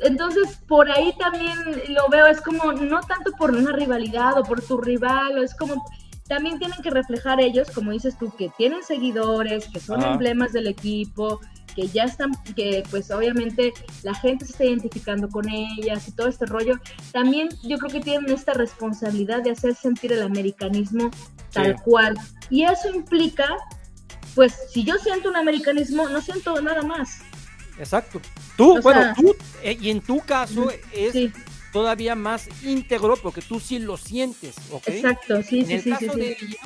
entonces 0.00 0.58
por 0.68 0.90
ahí 0.90 1.14
también 1.18 1.58
lo 1.88 2.08
veo, 2.08 2.26
es 2.26 2.40
como 2.40 2.72
no 2.72 3.00
tanto 3.00 3.32
por 3.32 3.50
una 3.52 3.72
rivalidad 3.72 4.38
o 4.38 4.42
por 4.42 4.60
tu 4.62 4.78
rival, 4.78 5.38
o 5.38 5.42
es 5.42 5.54
como 5.54 5.84
también 6.28 6.58
tienen 6.58 6.80
que 6.82 6.90
reflejar 6.90 7.40
ellos, 7.40 7.70
como 7.70 7.90
dices 7.92 8.18
tú, 8.18 8.34
que 8.36 8.50
tienen 8.56 8.82
seguidores, 8.82 9.68
que 9.68 9.80
son 9.80 10.02
emblemas 10.02 10.52
del 10.52 10.66
equipo, 10.66 11.40
que 11.74 11.88
ya 11.88 12.04
están, 12.04 12.32
que 12.54 12.82
pues 12.90 13.10
obviamente 13.10 13.72
la 14.02 14.14
gente 14.14 14.44
se 14.46 14.52
está 14.52 14.64
identificando 14.64 15.28
con 15.28 15.48
ellas 15.48 16.08
y 16.08 16.12
todo 16.12 16.28
este 16.28 16.46
rollo. 16.46 16.76
También 17.12 17.48
yo 17.62 17.78
creo 17.78 17.90
que 17.90 18.00
tienen 18.00 18.30
esta 18.30 18.54
responsabilidad 18.54 19.42
de 19.42 19.50
hacer 19.50 19.74
sentir 19.74 20.12
el 20.12 20.22
americanismo 20.22 21.10
tal 21.52 21.76
cual. 21.82 22.16
Y 22.48 22.64
eso 22.64 22.88
implica, 22.94 23.48
pues 24.34 24.54
si 24.72 24.84
yo 24.84 24.96
siento 24.96 25.28
un 25.28 25.36
americanismo, 25.36 26.08
no 26.08 26.20
siento 26.20 26.60
nada 26.62 26.82
más. 26.82 27.20
Exacto. 27.78 28.20
Tú, 28.56 28.80
bueno, 28.82 29.12
tú, 29.16 29.34
eh, 29.62 29.76
y 29.80 29.90
en 29.90 30.00
tu 30.00 30.20
caso 30.20 30.70
es 30.92 31.32
todavía 31.74 32.14
más 32.14 32.48
íntegro 32.62 33.16
porque 33.16 33.42
tú 33.42 33.58
sí 33.58 33.80
lo 33.80 33.96
sientes, 33.96 34.54
¿ok? 34.70 34.88
Exacto, 34.88 35.42
sí, 35.42 35.60
en 35.60 35.70
el 35.72 35.84
caso 35.84 36.14
de 36.14 36.36
ella, 36.40 36.58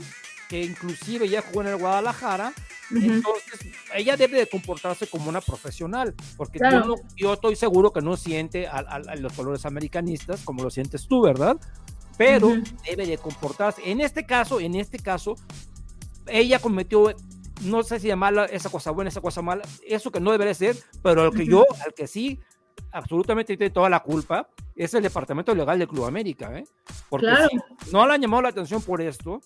que 0.50 0.62
inclusive 0.62 1.26
ya 1.26 1.40
jugó 1.40 1.62
en 1.62 1.68
el 1.68 1.76
Guadalajara, 1.78 2.52
entonces 2.90 3.72
ella 3.94 4.18
debe 4.18 4.38
de 4.38 4.46
comportarse 4.46 5.06
como 5.06 5.30
una 5.30 5.40
profesional, 5.40 6.14
porque 6.36 6.60
yo, 7.16 7.32
estoy 7.32 7.56
seguro 7.56 7.90
que 7.90 8.02
no 8.02 8.18
siente 8.18 8.66
a, 8.68 8.98
los 9.16 9.32
colores 9.32 9.64
americanistas 9.64 10.42
como 10.44 10.62
lo 10.62 10.68
sientes 10.68 11.08
tú, 11.08 11.22
¿verdad? 11.22 11.56
Pero 12.18 12.54
debe 12.86 13.06
de 13.06 13.16
comportarse. 13.16 13.80
En 13.90 14.02
este 14.02 14.26
caso, 14.26 14.60
en 14.60 14.74
este 14.74 14.98
caso, 14.98 15.36
ella 16.26 16.58
cometió 16.58 17.14
no 17.62 17.82
sé 17.82 17.98
si 17.98 18.08
llamarla 18.08 18.44
esa 18.44 18.68
cosa 18.68 18.90
buena, 18.90 19.08
esa 19.08 19.22
cosa 19.22 19.40
mala, 19.40 19.62
eso 19.86 20.12
que 20.12 20.20
no 20.20 20.32
debería 20.32 20.54
ser, 20.54 20.76
pero 21.02 21.22
al 21.22 21.32
que 21.32 21.46
yo, 21.46 21.64
al 21.84 21.94
que 21.94 22.06
sí 22.06 22.38
absolutamente 22.92 23.56
tiene 23.56 23.70
toda 23.70 23.88
la 23.88 24.00
culpa 24.00 24.48
es 24.74 24.94
el 24.94 25.02
departamento 25.02 25.54
legal 25.54 25.78
del 25.78 25.88
Club 25.88 26.04
América, 26.04 26.56
¿eh? 26.56 26.64
Porque 27.08 27.28
si 27.84 27.92
no 27.92 28.06
le 28.06 28.14
han 28.14 28.22
llamado 28.22 28.42
la 28.42 28.48
atención 28.50 28.80
por 28.80 29.00
esto, 29.00 29.40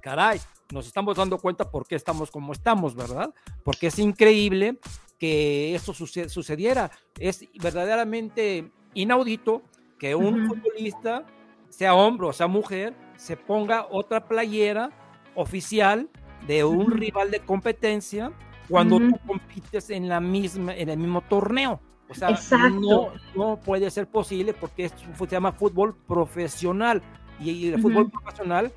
caray, 0.00 0.40
nos 0.70 0.86
estamos 0.86 1.16
dando 1.16 1.38
cuenta 1.38 1.70
por 1.70 1.86
qué 1.86 1.94
estamos 1.94 2.30
como 2.30 2.52
estamos, 2.52 2.94
¿verdad? 2.94 3.32
Porque 3.64 3.86
es 3.86 3.98
increíble 3.98 4.78
que 5.18 5.74
esto 5.74 5.94
sucediera. 5.94 6.90
Es 7.18 7.46
verdaderamente 7.62 8.70
inaudito 8.94 9.62
que 9.98 10.14
un 10.14 10.48
futbolista, 10.48 11.24
sea 11.68 11.94
hombre 11.94 12.26
o 12.26 12.32
sea 12.32 12.48
mujer, 12.48 12.94
se 13.16 13.36
ponga 13.36 13.86
otra 13.90 14.26
playera 14.26 14.90
oficial 15.34 16.10
de 16.46 16.64
un 16.64 16.90
rival 16.90 17.30
de 17.30 17.40
competencia 17.40 18.32
cuando 18.68 18.98
tú 18.98 19.18
compites 19.26 19.90
en 19.90 20.08
la 20.08 20.20
misma 20.20 20.74
en 20.74 20.88
el 20.88 20.98
mismo 20.98 21.20
torneo. 21.22 21.80
O 22.12 22.36
sea, 22.36 22.68
no, 22.68 23.12
no 23.34 23.56
puede 23.56 23.90
ser 23.90 24.06
posible 24.06 24.54
porque 24.54 24.86
esto 24.86 25.02
se 25.18 25.26
llama 25.26 25.52
fútbol 25.52 25.94
profesional 26.06 27.02
y, 27.40 27.68
el 27.68 27.80
fútbol 27.80 28.10
profesional 28.10 28.72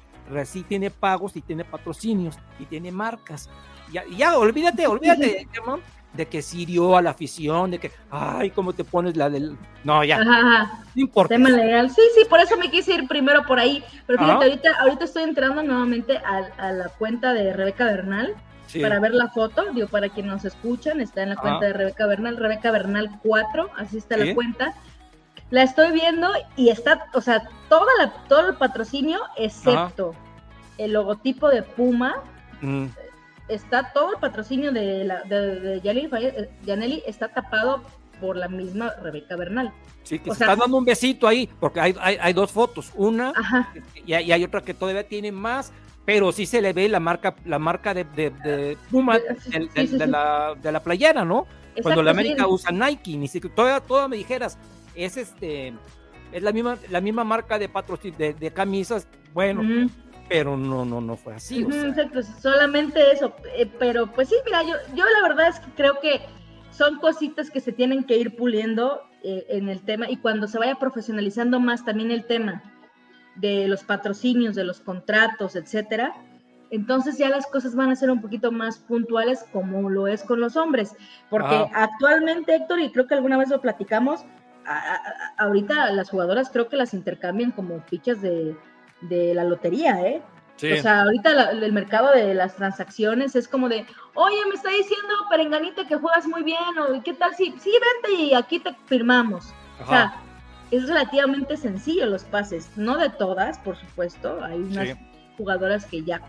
sí 0.45 0.63
tiene 0.63 0.89
pagos 0.89 1.35
y 1.35 1.41
tiene 1.41 1.63
patrocinios 1.63 2.37
y 2.59 2.65
tiene 2.65 2.91
marcas. 2.91 3.49
Ya, 3.91 4.03
ya 4.17 4.37
olvídate, 4.37 4.87
olvídate 4.87 5.47
de 6.13 6.25
que 6.27 6.41
sirió 6.41 6.97
a 6.97 7.01
la 7.01 7.11
afición, 7.11 7.71
de 7.71 7.79
que, 7.79 7.91
ay, 8.09 8.49
cómo 8.51 8.73
te 8.73 8.83
pones 8.83 9.17
la 9.17 9.29
del... 9.29 9.57
No, 9.83 10.03
ya. 10.03 10.23
No 10.23 10.67
importa. 10.95 11.35
Tema 11.35 11.49
legal. 11.49 11.89
Sí, 11.89 12.01
sí, 12.15 12.23
por 12.29 12.39
eso 12.39 12.57
me 12.57 12.71
quise 12.71 12.93
ir 12.93 13.07
primero 13.07 13.43
por 13.45 13.59
ahí. 13.59 13.83
Pero 14.07 14.19
fíjate, 14.19 14.45
ahorita, 14.45 14.69
ahorita 14.79 15.05
estoy 15.05 15.23
entrando 15.23 15.61
nuevamente 15.61 16.17
a, 16.17 16.49
a 16.57 16.71
la 16.71 16.89
cuenta 16.89 17.33
de 17.33 17.51
Rebeca 17.53 17.83
Bernal 17.85 18.33
para 18.81 18.99
ver 18.99 19.13
la 19.13 19.29
foto, 19.29 19.71
digo, 19.73 19.87
para 19.87 20.09
quienes 20.09 20.31
nos 20.31 20.45
escuchan, 20.45 21.01
está 21.01 21.23
en 21.23 21.29
la 21.29 21.35
cuenta 21.35 21.65
de 21.65 21.73
Rebeca 21.73 22.05
Bernal, 22.07 22.37
Rebeca 22.37 22.71
Bernal 22.71 23.19
4, 23.23 23.69
así 23.77 23.97
está 23.97 24.17
la 24.17 24.33
cuenta. 24.33 24.73
La 25.51 25.63
estoy 25.63 25.91
viendo 25.91 26.27
y 26.55 26.69
está, 26.69 27.05
o 27.13 27.21
sea, 27.21 27.47
toda 27.69 27.91
la, 27.99 28.11
todo 28.27 28.49
el 28.49 28.55
patrocinio, 28.55 29.19
excepto 29.37 30.15
el 30.77 30.93
logotipo 30.93 31.49
de 31.49 31.61
Puma, 31.63 32.15
mm. 32.61 32.85
está 33.47 33.91
todo 33.93 34.13
el 34.13 34.19
patrocinio 34.19 34.71
de, 34.71 35.05
la, 35.05 35.21
de, 35.23 35.81
Yaneli, 36.65 37.03
está 37.05 37.29
tapado 37.29 37.83
por 38.19 38.35
la 38.35 38.47
misma 38.47 38.93
Rebeca 39.01 39.35
Bernal. 39.35 39.71
Sí, 40.03 40.19
que 40.19 40.31
se 40.31 40.43
está 40.43 40.55
dando 40.55 40.77
un 40.77 40.85
besito 40.85 41.27
ahí, 41.27 41.49
porque 41.59 41.79
hay, 41.79 41.95
hay, 41.99 42.33
dos 42.33 42.51
fotos, 42.51 42.91
una 42.95 43.33
y, 44.05 44.13
y, 44.13 44.31
hay 44.31 44.43
otra 44.43 44.61
que 44.61 44.73
todavía 44.73 45.07
tiene 45.07 45.31
más 45.31 45.71
pero 46.05 46.31
sí 46.31 46.45
se 46.45 46.61
le 46.61 46.71
ve 46.71 46.87
la 46.87 46.99
marca, 46.99 47.35
la 47.45 47.59
marca 47.59 47.93
de, 47.93 48.03
de, 48.03 48.77
Puma 48.91 49.17
de, 49.19 50.07
la, 50.07 50.55
de 50.61 50.71
la 50.71 50.79
playera, 50.81 51.25
¿no? 51.25 51.47
Cuando 51.81 52.03
la 52.03 52.11
América 52.11 52.47
usa 52.47 52.71
Nike, 52.71 53.17
ni 53.17 53.27
siquiera, 53.27 53.81
toda, 53.81 54.07
me 54.07 54.15
dijeras, 54.15 54.57
es 54.95 55.17
este, 55.17 55.73
es 56.31 56.43
la 56.43 56.51
misma, 56.51 56.77
la 56.89 57.01
misma 57.01 57.23
marca 57.23 57.59
de 57.59 57.67
patrocinio 57.67 58.17
de, 58.17 58.51
camisas, 58.51 59.07
bueno, 59.33 59.89
pero 60.29 60.55
no, 60.55 60.85
no, 60.85 61.01
no 61.01 61.17
fue 61.17 61.33
así. 61.35 61.65
solamente 62.41 63.11
eso, 63.11 63.35
eh, 63.57 63.69
pero 63.79 64.07
pues 64.07 64.29
sí, 64.29 64.35
mira, 64.45 64.63
yo, 64.63 64.73
yo 64.95 65.03
la 65.05 65.27
verdad 65.27 65.49
es 65.49 65.59
que 65.59 65.71
creo 65.71 65.99
que 65.99 66.21
son 66.71 66.99
cositas 66.99 67.49
que 67.49 67.59
se 67.59 67.71
tienen 67.71 68.03
que 68.03 68.17
ir 68.17 68.35
puliendo 68.35 69.01
eh, 69.23 69.45
en 69.49 69.69
el 69.69 69.81
tema 69.81 70.09
y 70.09 70.17
cuando 70.17 70.47
se 70.47 70.59
vaya 70.59 70.75
profesionalizando 70.75 71.59
más 71.59 71.83
también 71.83 72.11
el 72.11 72.25
tema 72.25 72.63
de 73.35 73.67
los 73.67 73.83
patrocinios, 73.83 74.55
de 74.55 74.63
los 74.63 74.79
contratos, 74.79 75.55
etcétera, 75.55 76.15
entonces 76.71 77.17
ya 77.17 77.29
las 77.29 77.47
cosas 77.47 77.75
van 77.75 77.91
a 77.91 77.95
ser 77.95 78.11
un 78.11 78.21
poquito 78.21 78.51
más 78.51 78.79
puntuales 78.79 79.45
como 79.51 79.89
lo 79.89 80.07
es 80.07 80.23
con 80.23 80.39
los 80.39 80.55
hombres, 80.57 80.95
porque 81.29 81.69
actualmente, 81.73 82.55
Héctor, 82.55 82.79
y 82.79 82.91
creo 82.91 83.07
que 83.07 83.15
alguna 83.15 83.37
vez 83.37 83.49
lo 83.49 83.61
platicamos, 83.61 84.25
ahorita 85.37 85.91
las 85.91 86.09
jugadoras 86.09 86.49
creo 86.49 86.67
que 86.67 86.75
las 86.75 86.93
intercambian 86.93 87.51
como 87.51 87.81
fichas 87.81 88.21
de, 88.21 88.55
la 89.01 89.43
lotería, 89.43 90.01
¿eh? 90.01 90.21
O 90.55 90.81
sea, 90.81 91.01
ahorita 91.03 91.51
el 91.51 91.73
mercado 91.73 92.11
de 92.11 92.33
las 92.33 92.55
transacciones 92.55 93.35
es 93.35 93.47
como 93.47 93.67
de, 93.67 93.85
oye, 94.13 94.37
me 94.47 94.55
está 94.55 94.69
diciendo 94.69 95.13
Perenganita 95.29 95.85
que 95.85 95.97
juegas 95.97 96.25
muy 96.27 96.43
bien, 96.43 96.77
o 96.79 97.03
qué 97.03 97.13
tal 97.13 97.35
si, 97.35 97.53
sí, 97.59 97.71
vente 97.71 98.21
y 98.21 98.33
aquí 98.33 98.59
te 98.59 98.73
firmamos. 98.85 99.53
O 99.83 99.87
sea, 99.87 100.24
es 100.77 100.87
relativamente 100.87 101.57
sencillo 101.57 102.05
los 102.05 102.23
pases, 102.23 102.69
no 102.75 102.97
de 102.97 103.09
todas, 103.09 103.59
por 103.59 103.77
supuesto, 103.77 104.43
hay 104.43 104.59
unas 104.59 104.97
jugadoras 105.37 105.85
que 105.85 106.03
ya 106.03 106.21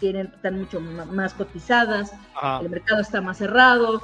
tienen, 0.00 0.26
están 0.34 0.58
mucho 0.58 0.80
más 0.80 1.34
cotizadas, 1.34 2.12
el 2.60 2.70
mercado 2.70 3.00
está 3.00 3.20
más 3.20 3.38
cerrado, 3.38 4.02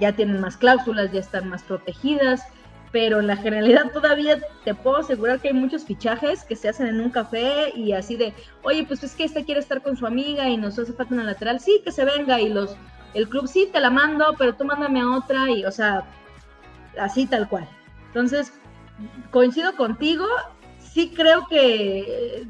ya 0.00 0.12
tienen 0.12 0.40
más 0.40 0.56
cláusulas, 0.56 1.12
ya 1.12 1.20
están 1.20 1.48
más 1.48 1.62
protegidas, 1.62 2.42
pero 2.92 3.18
en 3.18 3.26
la 3.26 3.36
generalidad 3.36 3.90
todavía 3.92 4.38
te 4.64 4.74
puedo 4.74 4.98
asegurar 4.98 5.40
que 5.40 5.48
hay 5.48 5.54
muchos 5.54 5.84
fichajes 5.84 6.44
que 6.44 6.54
se 6.54 6.68
hacen 6.68 6.86
en 6.86 7.00
un 7.00 7.10
café 7.10 7.72
y 7.74 7.92
así 7.92 8.14
de, 8.16 8.32
oye, 8.62 8.84
pues 8.86 9.02
es 9.02 9.16
que 9.16 9.24
esta 9.24 9.44
quiere 9.44 9.60
estar 9.60 9.82
con 9.82 9.96
su 9.96 10.06
amiga 10.06 10.48
y 10.48 10.56
nos 10.56 10.78
hace 10.78 10.92
falta 10.92 11.14
una 11.14 11.24
lateral, 11.24 11.58
sí, 11.58 11.80
que 11.84 11.90
se 11.90 12.04
venga 12.04 12.40
y 12.40 12.50
los, 12.50 12.76
el 13.14 13.28
club 13.28 13.48
sí 13.48 13.68
te 13.72 13.80
la 13.80 13.90
mando, 13.90 14.36
pero 14.38 14.54
tú 14.54 14.64
mándame 14.64 15.00
a 15.00 15.10
otra 15.10 15.50
y, 15.50 15.64
o 15.64 15.72
sea, 15.72 16.04
así 16.96 17.26
tal 17.26 17.48
cual. 17.48 17.68
Entonces, 18.06 18.52
coincido 19.30 19.76
contigo, 19.76 20.26
sí 20.78 21.12
creo 21.14 21.46
que 21.48 22.46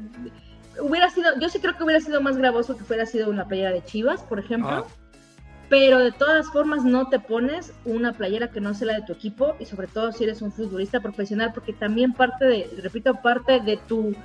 hubiera 0.79 1.09
sido, 1.09 1.37
yo 1.39 1.49
sí 1.49 1.59
creo 1.59 1.75
que 1.75 1.83
hubiera 1.83 2.01
sido 2.01 2.21
más 2.21 2.37
gravoso 2.37 2.77
que 2.77 2.83
fuera 2.83 3.05
sido 3.05 3.29
una 3.29 3.47
playera 3.47 3.71
de 3.71 3.83
Chivas, 3.83 4.21
por 4.21 4.39
ejemplo. 4.39 4.85
Pero 5.67 5.97
de 5.97 6.11
todas 6.11 6.47
formas 6.51 6.83
no 6.83 7.09
te 7.09 7.19
pones 7.19 7.73
una 7.85 8.13
playera 8.13 8.51
que 8.51 8.61
no 8.61 8.75
sea 8.75 8.87
la 8.87 8.93
de 8.99 9.01
tu 9.01 9.13
equipo 9.13 9.55
y 9.59 9.65
sobre 9.65 9.87
todo 9.87 10.11
si 10.11 10.23
eres 10.23 10.43
un 10.43 10.51
futbolista 10.51 10.99
profesional 10.99 11.53
porque 11.53 11.73
también 11.73 12.13
parte 12.13 12.45
de, 12.45 12.69
repito, 12.83 13.15
parte 13.15 13.59
de 13.59 13.77
tu, 13.77 14.15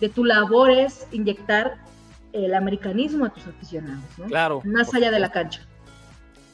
de 0.00 0.08
tu 0.08 0.24
labor 0.24 0.70
es 0.70 1.06
inyectar 1.12 1.74
el 2.32 2.54
americanismo 2.54 3.26
de 3.26 3.30
tus 3.32 3.46
aficionados, 3.46 4.04
¿no? 4.16 4.26
Claro. 4.26 4.62
Más 4.64 4.94
allá 4.94 5.10
de 5.10 5.18
la 5.18 5.30
cancha. 5.30 5.60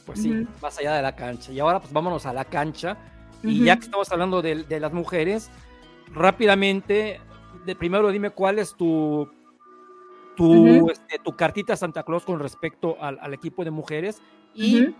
Pues 0.04 0.20
sí, 0.20 0.46
más 0.60 0.78
allá 0.78 0.94
de 0.94 1.02
la 1.02 1.14
cancha. 1.14 1.52
Y 1.52 1.60
ahora 1.60 1.78
pues 1.78 1.92
vámonos 1.92 2.26
a 2.26 2.32
la 2.32 2.44
cancha. 2.44 2.96
Y 3.44 3.64
ya 3.64 3.76
que 3.76 3.84
estamos 3.84 4.10
hablando 4.10 4.42
de, 4.42 4.80
las 4.80 4.92
mujeres, 4.92 5.50
rápidamente, 6.12 7.20
de 7.64 7.76
primero 7.76 8.10
dime 8.10 8.30
cuál 8.30 8.58
es 8.58 8.74
tu, 8.74 9.28
tu, 10.36 10.90
este, 10.90 11.18
tu 11.18 11.36
cartita 11.36 11.76
Santa 11.76 12.02
Claus 12.02 12.24
con 12.24 12.40
respecto 12.40 12.96
al, 13.00 13.34
equipo 13.34 13.64
de 13.64 13.70
mujeres 13.70 14.22
y 14.54 14.94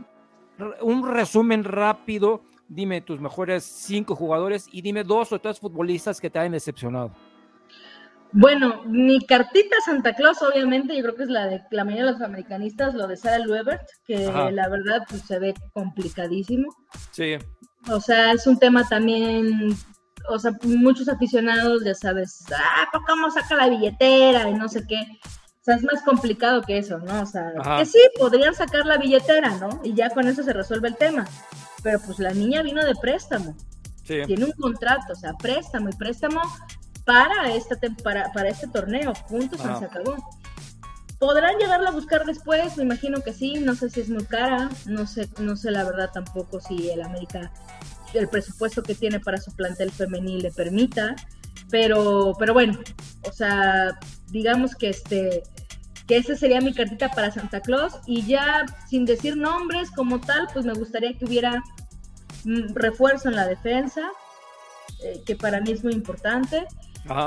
un 0.81 1.13
resumen 1.13 1.65
rápido, 1.65 2.43
dime 2.69 3.01
tus 3.01 3.21
mejores 3.21 3.65
cinco 3.65 4.15
jugadores 4.15 4.69
y 4.71 4.83
dime 4.83 5.05
dos 5.05 5.33
o 5.33 5.41
tres 5.41 5.59
futbolistas 5.59 6.21
que 6.21 6.31
te 6.31 6.39
hayan 6.39 6.53
decepcionado. 6.53 7.13
Bueno, 8.37 8.83
mi 8.85 9.25
cartita 9.25 9.77
Santa 9.87 10.13
Claus, 10.13 10.43
obviamente, 10.43 10.97
yo 10.97 11.03
creo 11.03 11.15
que 11.15 11.23
es 11.23 11.29
la 11.29 11.47
de 11.47 11.63
la 11.71 11.85
mayoría 11.85 12.07
de 12.07 12.13
los 12.13 12.21
americanistas, 12.21 12.93
lo 12.93 13.07
de 13.07 13.17
Sarah 13.17 13.39
Luebert, 13.39 13.89
que 14.05 14.27
la 14.53 14.69
verdad 14.69 15.03
pues, 15.09 15.23
se 15.23 15.39
ve 15.39 15.55
complicadísimo. 15.73 16.75
Sí. 17.13 17.37
O 17.88 18.00
sea, 18.00 18.33
es 18.33 18.47
un 18.47 18.59
tema 18.59 18.87
también, 18.88 19.76
o 20.29 20.38
sea, 20.38 20.53
muchos 20.62 21.09
aficionados, 21.09 21.85
ya 21.85 21.95
sabes, 21.95 22.45
ah, 22.55 22.88
pues, 22.91 23.05
¿cómo 23.07 23.31
saca 23.31 23.57
la 23.57 23.69
billetera? 23.69 24.49
Y 24.49 24.55
no 24.55 24.69
sé 24.69 24.87
qué. 24.87 25.00
O 25.00 25.64
sea, 25.64 25.76
es 25.76 25.83
más 25.83 26.03
complicado 26.03 26.62
que 26.62 26.79
eso, 26.79 26.99
¿no? 26.99 27.23
O 27.23 27.26
sea, 27.26 27.53
que 27.79 27.87
sí, 27.87 27.99
podrían 28.19 28.55
sacar 28.55 28.85
la 28.85 28.99
billetera, 28.99 29.57
¿no? 29.59 29.81
Y 29.83 29.95
ya 29.95 30.11
con 30.11 30.29
eso 30.29 30.43
se 30.43 30.53
resuelve 30.53 30.88
el 30.88 30.97
tema. 30.97 31.26
Pero 31.83 32.00
pues 32.00 32.19
la 32.19 32.33
niña 32.33 32.62
vino 32.62 32.85
de 32.85 32.95
préstamo. 32.95 33.57
Sí. 34.05 34.21
Tiene 34.26 34.45
un 34.45 34.53
contrato, 34.53 35.12
o 35.12 35.17
sea, 35.17 35.33
préstamo 35.35 35.88
y 35.88 35.93
préstamo 35.93 36.43
para, 37.05 37.55
esta 37.55 37.76
para, 38.03 38.31
para 38.33 38.49
este 38.49 38.67
torneo, 38.67 39.12
punto, 39.29 39.57
se 39.57 39.85
acabó. 39.85 40.17
¿Podrán 41.18 41.59
llegarla 41.59 41.90
a 41.90 41.92
buscar 41.92 42.25
después? 42.25 42.76
Me 42.76 42.85
imagino 42.85 43.21
que 43.23 43.33
sí, 43.33 43.54
no 43.54 43.75
sé 43.75 43.90
si 43.90 44.00
es 44.00 44.09
muy 44.09 44.25
cara, 44.25 44.68
no 44.87 45.06
sé, 45.06 45.28
no 45.38 45.56
sé 45.56 45.71
la 45.71 45.85
verdad 45.85 46.11
tampoco 46.12 46.61
si 46.61 46.90
el 46.90 47.02
América, 47.02 47.52
el 48.12 48.28
presupuesto 48.28 48.83
que 48.83 48.94
tiene 48.94 49.21
para 49.21 49.38
su 49.38 49.54
plantel 49.54 49.90
femenil 49.90 50.42
le 50.42 50.52
permita, 50.52 51.16
pero, 51.71 52.35
pero 52.38 52.52
bueno, 52.52 52.78
o 53.23 53.33
sea, 53.33 53.99
digamos 54.28 54.75
que 54.75 54.90
este 54.90 55.42
que 56.06 56.18
esa 56.18 56.37
sería 56.37 56.61
mi 56.61 56.75
cartita 56.75 57.09
para 57.09 57.30
Santa 57.30 57.61
Claus 57.61 57.94
y 58.06 58.26
ya 58.26 58.66
sin 58.88 59.04
decir 59.04 59.37
nombres 59.37 59.90
como 59.90 60.21
tal, 60.21 60.49
pues 60.52 60.66
me 60.66 60.75
gustaría 60.75 61.16
que 61.16 61.25
hubiera 61.25 61.62
refuerzo 62.75 63.28
en 63.28 63.37
la 63.37 63.47
defensa, 63.47 64.11
eh, 65.02 65.23
que 65.25 65.35
para 65.35 65.61
mí 65.61 65.73
es 65.73 65.83
muy 65.83 65.94
importante. 65.94 66.66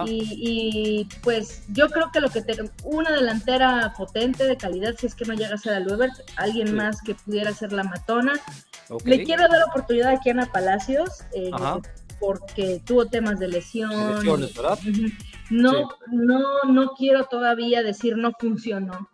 Y, 0.08 1.08
pues 1.22 1.64
yo 1.70 1.88
creo 1.90 2.12
que 2.12 2.20
lo 2.20 2.30
que 2.30 2.42
te, 2.42 2.56
una 2.84 3.12
delantera 3.12 3.94
potente 3.96 4.46
de 4.46 4.58
calidad, 4.58 4.96
si 4.98 5.06
es 5.06 5.16
que 5.16 5.26
no 5.26 5.34
llega 5.34 5.56
a 5.56 5.58
ser 5.58 5.74
a 5.74 5.80
Luebert, 5.80 6.14
alguien 6.36 6.76
más 6.76 7.02
que 7.02 7.16
pudiera 7.16 7.54
ser 7.54 7.74
la 7.74 7.84
matona. 7.84 8.34
Le 9.06 9.24
quiero 9.24 9.48
dar 9.48 9.64
oportunidad 9.70 10.14
a 10.14 10.20
Kiana 10.20 10.52
Palacios, 10.52 11.22
eh, 11.34 11.52
porque 12.20 12.82
tuvo 12.86 13.06
temas 13.06 13.40
de 13.40 13.50
lesión. 13.50 14.26
No, 15.50 15.90
no, 16.12 16.64
no 16.68 16.94
quiero 16.98 17.26
todavía 17.26 17.84
decir 17.84 18.18
no 18.18 18.32
funcionó. 18.40 19.10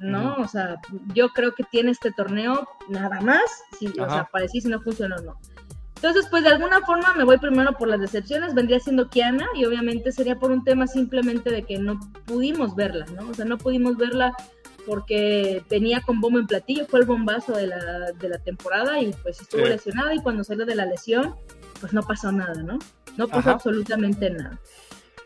¿no? 0.00 0.36
O 0.36 0.48
sea, 0.48 0.80
yo 1.14 1.28
creo 1.28 1.54
que 1.54 1.62
tiene 1.64 1.90
este 1.90 2.10
torneo 2.10 2.66
nada 2.88 3.20
más, 3.20 3.42
si, 3.78 3.86
o 3.88 4.08
sea, 4.08 4.28
para 4.32 4.44
decir 4.44 4.62
si 4.62 4.68
no 4.68 4.80
funcionó 4.80 5.16
o 5.16 5.20
no. 5.20 5.40
Entonces, 6.02 6.28
pues 6.30 6.44
de 6.44 6.48
alguna 6.48 6.80
forma 6.80 7.12
me 7.12 7.24
voy 7.24 7.36
primero 7.36 7.74
por 7.74 7.86
las 7.86 8.00
decepciones, 8.00 8.54
vendría 8.54 8.80
siendo 8.80 9.10
Kiana 9.10 9.46
y 9.54 9.66
obviamente 9.66 10.12
sería 10.12 10.36
por 10.36 10.50
un 10.50 10.64
tema 10.64 10.86
simplemente 10.86 11.50
de 11.50 11.62
que 11.62 11.78
no 11.78 12.00
pudimos 12.24 12.74
verla, 12.74 13.04
¿no? 13.14 13.28
O 13.28 13.34
sea, 13.34 13.44
no 13.44 13.58
pudimos 13.58 13.98
verla 13.98 14.32
porque 14.86 15.62
venía 15.68 16.00
con 16.00 16.22
bombo 16.22 16.38
en 16.38 16.46
platillo, 16.46 16.86
fue 16.86 17.00
el 17.00 17.06
bombazo 17.06 17.52
de 17.52 17.66
la, 17.66 18.12
de 18.12 18.28
la 18.30 18.38
temporada 18.38 18.98
y 18.98 19.12
pues 19.22 19.42
estuvo 19.42 19.66
lesionada 19.66 20.14
y 20.14 20.22
cuando 20.22 20.42
salió 20.42 20.64
de 20.64 20.74
la 20.74 20.86
lesión, 20.86 21.34
pues 21.80 21.92
no 21.92 22.02
pasó 22.02 22.32
nada, 22.32 22.62
¿no? 22.62 22.78
No 23.18 23.28
pasó 23.28 23.50
absolutamente 23.50 24.30
nada 24.30 24.58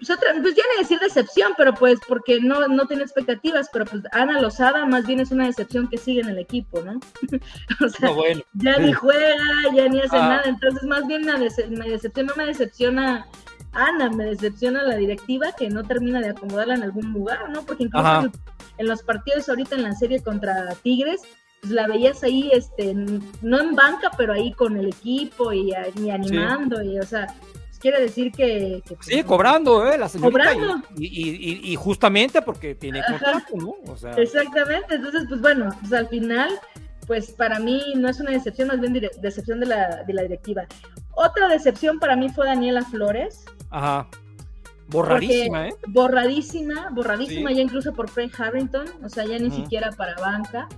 pues, 0.06 0.18
pues 0.42 0.54
ya 0.54 0.62
ni 0.72 0.82
decir 0.82 0.98
decepción, 0.98 1.52
pero 1.56 1.74
pues 1.74 1.98
porque 2.06 2.40
no, 2.40 2.66
no 2.68 2.86
tiene 2.86 3.02
expectativas, 3.02 3.68
pero 3.72 3.84
pues 3.84 4.02
Ana 4.12 4.40
Lozada 4.40 4.84
más 4.86 5.06
bien 5.06 5.20
es 5.20 5.30
una 5.30 5.46
decepción 5.46 5.88
que 5.88 5.98
sigue 5.98 6.20
en 6.20 6.28
el 6.28 6.38
equipo, 6.38 6.82
¿no? 6.82 7.00
o 7.84 7.88
sea, 7.88 8.10
ya 8.54 8.78
ni 8.78 8.92
juega, 8.92 9.36
ya 9.74 9.88
ni 9.88 10.00
hace 10.00 10.16
ah. 10.16 10.28
nada, 10.28 10.42
entonces 10.46 10.82
más 10.84 11.06
bien 11.06 11.22
me, 11.22 11.88
decepciona, 11.88 12.28
no 12.28 12.36
me 12.36 12.46
decepciona 12.46 13.26
Ana, 13.74 14.08
me 14.10 14.24
decepciona 14.24 14.82
la 14.82 14.96
directiva 14.96 15.52
que 15.52 15.68
no 15.68 15.84
termina 15.84 16.20
de 16.20 16.30
acomodarla 16.30 16.74
en 16.74 16.84
algún 16.84 17.12
lugar, 17.12 17.50
¿no? 17.50 17.62
Porque 17.62 17.84
incluso 17.84 18.30
en, 18.78 18.86
los 18.86 19.02
partidos 19.02 19.48
ahorita 19.48 19.74
en 19.74 19.82
la 19.82 19.92
serie 19.92 20.22
contra 20.22 20.74
Tigres, 20.82 21.22
pues 21.60 21.72
la 21.72 21.88
veías 21.88 22.22
ahí, 22.22 22.50
este, 22.52 22.94
no 22.94 23.60
en 23.60 23.74
banca, 23.74 24.10
pero 24.16 24.32
ahí 24.32 24.52
con 24.52 24.76
el 24.76 24.88
equipo 24.88 25.52
y, 25.52 25.72
animando, 25.74 26.82
y 26.82 26.98
o 26.98 27.02
sea, 27.02 27.34
quiere 27.84 28.00
decir 28.00 28.32
que... 28.32 28.82
sí, 29.00 29.22
cobrando, 29.24 29.86
¿eh? 29.86 29.98
La 29.98 30.08
señorita. 30.08 30.54
Cobrando. 30.54 30.88
Y, 30.98 31.76
justamente 31.76 32.40
porque 32.40 32.74
tiene 32.74 33.02
contrato, 33.06 33.54
¿no? 33.56 33.74
Exactamente, 34.16 34.94
entonces, 34.94 35.24
pues 35.28 35.42
bueno, 35.42 35.68
pues 35.80 35.92
al 35.92 36.08
final, 36.08 36.48
pues 37.06 37.32
para 37.32 37.58
mí 37.58 37.82
no 37.96 38.08
es 38.08 38.18
una 38.20 38.30
decepción, 38.30 38.68
más 38.68 38.80
bien 38.80 38.98
decepción 39.20 39.60
de 39.60 39.66
la, 39.66 40.02
de 40.02 40.14
la 40.14 40.22
directiva. 40.22 40.62
Otra 41.12 41.46
decepción 41.46 41.98
para 41.98 42.16
mí 42.16 42.30
fue 42.30 42.46
Daniela 42.46 42.80
Flores. 42.86 43.44
Ajá. 43.68 44.08
Borradísima, 44.88 45.68
¿eh? 45.68 45.74
Borradísima, 45.88 46.88
borradísima 46.90 47.52
ya 47.52 47.60
incluso 47.60 47.92
por 47.92 48.08
Frank 48.08 48.32
Harrington, 48.40 48.86
o 49.04 49.10
sea, 49.10 49.26
ya 49.26 49.38
ni 49.38 49.50
siquiera 49.50 49.90
para 49.90 50.14
banca. 50.16 50.68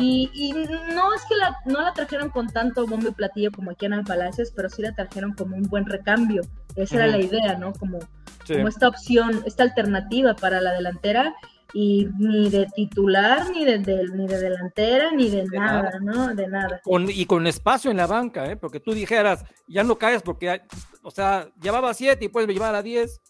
Y, 0.00 0.52
no 0.94 1.14
es 1.14 1.22
que 1.28 1.36
la, 1.36 1.56
no 1.66 1.80
la 1.82 1.92
trajeron 1.92 2.30
con 2.30 2.48
tanto 2.48 2.86
bombo 2.86 3.08
y 3.08 3.12
platillo 3.12 3.50
como 3.52 3.70
aquí 3.70 3.86
en 3.86 3.92
el 3.92 4.04
Palacios, 4.04 4.52
pero 4.54 4.68
sí 4.68 4.82
la 4.82 4.94
trajeron 4.94 5.34
como 5.34 5.56
un 5.56 5.64
buen 5.64 5.86
recambio. 5.86 6.42
Esa 6.76 6.96
era 6.96 7.06
la 7.06 7.18
idea, 7.18 7.56
¿no? 7.56 7.72
Como, 7.72 7.98
como 8.46 8.68
esta 8.68 8.88
opción, 8.88 9.42
esta 9.44 9.62
alternativa 9.62 10.34
para 10.34 10.60
la 10.60 10.72
delantera 10.72 11.34
y 11.74 12.08
ni 12.18 12.48
de 12.48 12.66
titular, 12.74 13.50
ni 13.50 13.64
de, 13.64 13.78
ni 13.78 14.26
de 14.26 14.38
delantera, 14.38 15.10
ni 15.10 15.28
de, 15.28 15.44
nada, 15.44 15.98
¿no? 16.00 16.34
De 16.34 16.46
nada. 16.46 16.80
y 17.08 17.26
con 17.26 17.46
espacio 17.46 17.90
en 17.90 17.98
la 17.98 18.06
banca, 18.06 18.50
¿eh? 18.50 18.56
Porque 18.56 18.80
tú 18.80 18.92
dijeras, 18.92 19.44
ya 19.66 19.82
no 19.82 19.98
caes 19.98 20.22
porque, 20.22 20.62
o 21.02 21.10
sea, 21.10 21.48
llevaba 21.60 21.92
siete 21.92 22.26
y 22.26 22.28
puedes 22.28 22.48
llevar 22.48 22.74
a 22.74 22.82
diez. 22.82 23.20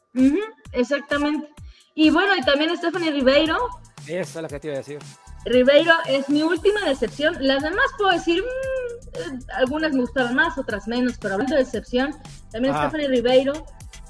exactamente. 0.73 1.49
Y 1.95 2.11
bueno, 2.11 2.37
y 2.37 2.43
también 2.43 2.77
Stephanie 2.77 3.11
Ribeiro. 3.11 3.57
Esa 4.07 4.39
es 4.39 4.43
la 4.43 4.49
que 4.49 4.61
te 4.61 4.69
iba 4.69 4.75
a 4.75 4.79
decir. 4.79 4.99
Ribeiro 5.47 5.93
es 6.09 6.29
mi 6.29 6.43
última 6.43 6.85
decepción. 6.85 7.37
Las 7.41 7.63
demás 7.63 7.87
puedo 7.97 8.11
decir, 8.11 8.43
mm, 8.43 9.39
algunas 9.57 9.93
me 9.93 10.01
gustaron 10.01 10.35
más, 10.35 10.59
otras 10.59 10.87
menos, 10.87 11.15
pero 11.19 11.35
hablando 11.35 11.55
de 11.55 11.65
decepción, 11.65 12.15
también 12.51 12.75
Stephanie 12.75 13.09
Ribeiro 13.09 13.53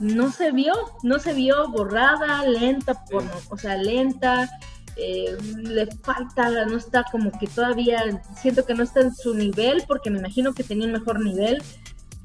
no 0.00 0.30
se 0.30 0.50
vio, 0.52 0.72
no 1.02 1.18
se 1.18 1.32
vio 1.32 1.68
borrada, 1.68 2.44
lenta, 2.44 3.04
por, 3.04 3.24
o 3.50 3.56
sea, 3.56 3.76
lenta, 3.76 4.48
eh, 4.96 5.36
le 5.62 5.86
falta, 6.02 6.64
no 6.64 6.76
está 6.76 7.04
como 7.10 7.30
que 7.38 7.46
todavía, 7.46 8.02
siento 8.40 8.64
que 8.64 8.74
no 8.74 8.82
está 8.82 9.00
en 9.00 9.14
su 9.14 9.34
nivel, 9.34 9.84
porque 9.86 10.10
me 10.10 10.18
imagino 10.18 10.54
que 10.54 10.64
tenía 10.64 10.86
un 10.86 10.92
mejor 10.92 11.22
nivel. 11.22 11.62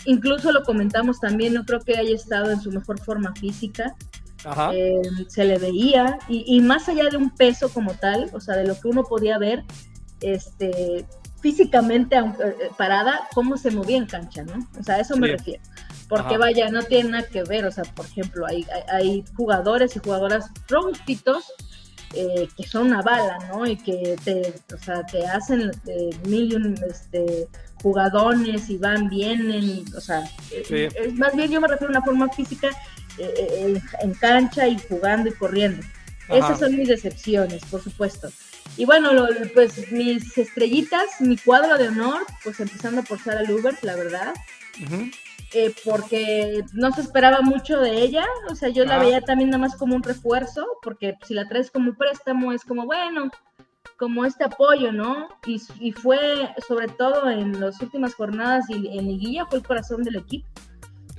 Incluso 0.05 0.51
lo 0.51 0.63
comentamos 0.63 1.19
también, 1.19 1.53
no 1.53 1.63
creo 1.63 1.81
que 1.81 1.97
haya 1.97 2.15
estado 2.15 2.49
en 2.49 2.61
su 2.61 2.71
mejor 2.71 2.99
forma 2.99 3.33
física. 3.35 3.95
Eh, 4.73 5.01
se 5.27 5.45
le 5.45 5.57
veía, 5.57 6.17
y, 6.27 6.59
más 6.61 6.89
allá 6.89 7.09
de 7.09 7.17
un 7.17 7.29
peso 7.29 7.69
como 7.69 7.93
tal, 7.93 8.29
o 8.33 8.39
sea, 8.39 8.55
de 8.55 8.65
lo 8.65 8.79
que 8.79 8.87
uno 8.87 9.03
podía 9.03 9.37
ver, 9.37 9.63
este, 10.21 11.05
físicamente 11.41 12.17
eh, 12.17 12.69
parada, 12.77 13.27
cómo 13.33 13.57
se 13.57 13.71
movía 13.71 13.97
en 13.97 14.05
cancha, 14.05 14.43
¿no? 14.43 14.67
O 14.79 14.83
sea, 14.83 14.95
a 14.95 14.99
eso 14.99 15.15
me 15.17 15.27
refiero. 15.27 15.61
Porque 16.07 16.37
vaya, 16.37 16.69
no 16.69 16.83
tiene 16.83 17.11
nada 17.11 17.27
que 17.27 17.43
ver, 17.43 17.65
o 17.65 17.71
sea, 17.71 17.83
por 17.83 18.05
ejemplo, 18.05 18.45
hay, 18.45 18.65
hay, 18.89 19.23
jugadores 19.35 19.95
y 19.95 19.99
jugadoras 19.99 20.49
ronquitos 20.67 21.45
eh, 22.13 22.49
que 22.57 22.67
son 22.67 22.87
una 22.87 23.01
bala, 23.01 23.37
¿no? 23.47 23.65
Y 23.65 23.77
que 23.77 24.17
te, 24.25 24.53
o 24.73 24.77
sea, 24.77 25.05
te 25.05 25.25
hacen 25.25 25.71
mil 26.27 26.75
este, 26.85 27.47
jugadones 27.81 28.69
y 28.69 28.77
van, 28.77 29.07
vienen, 29.07 29.85
o 29.95 30.01
sea, 30.01 30.29
es, 30.51 31.13
más 31.13 31.33
bien 31.33 31.49
yo 31.49 31.61
me 31.61 31.69
refiero 31.69 31.93
a 31.93 31.97
una 31.97 32.05
forma 32.05 32.29
física 32.29 32.69
eh, 33.17 33.33
eh, 33.37 33.81
en 34.01 34.13
cancha 34.13 34.67
y 34.67 34.77
jugando 34.79 35.29
y 35.29 35.33
corriendo. 35.33 35.85
Esas 36.29 36.59
son 36.59 36.77
mis 36.77 36.87
decepciones, 36.87 37.63
por 37.65 37.81
supuesto. 37.81 38.29
Y 38.77 38.85
bueno, 38.85 39.11
pues 39.53 39.91
mis 39.91 40.37
estrellitas, 40.37 41.19
mi 41.19 41.37
cuadro 41.37 41.77
de 41.77 41.89
honor, 41.89 42.25
pues 42.43 42.59
empezando 42.59 43.03
por 43.03 43.19
Sara 43.19 43.43
Lubert, 43.43 43.83
la 43.83 43.95
verdad. 43.95 44.33
Eh, 45.53 45.75
porque 45.83 46.63
no 46.71 46.93
se 46.93 47.01
esperaba 47.01 47.41
mucho 47.41 47.81
de 47.81 48.01
ella, 48.01 48.25
o 48.49 48.55
sea, 48.55 48.69
yo 48.69 48.85
la 48.85 48.99
veía 48.99 49.19
también 49.19 49.49
nada 49.49 49.59
más 49.59 49.75
como 49.75 49.95
un 49.95 50.03
refuerzo, 50.03 50.65
porque 50.81 51.17
si 51.27 51.33
la 51.33 51.49
traes 51.49 51.69
como 51.69 51.93
préstamo 51.93 52.53
es 52.53 52.63
como, 52.63 52.85
bueno, 52.85 53.29
como 53.97 54.23
este 54.23 54.45
apoyo, 54.45 54.93
¿no? 54.93 55.27
Y, 55.45 55.61
y 55.81 55.91
fue 55.91 56.49
sobre 56.65 56.87
todo 56.87 57.29
en 57.29 57.59
las 57.59 57.81
últimas 57.81 58.15
jornadas 58.15 58.69
y 58.69 58.97
en 58.97 59.07
liguilla 59.07 59.45
fue 59.45 59.59
el 59.59 59.67
corazón 59.67 60.03
del 60.03 60.15
equipo. 60.15 60.47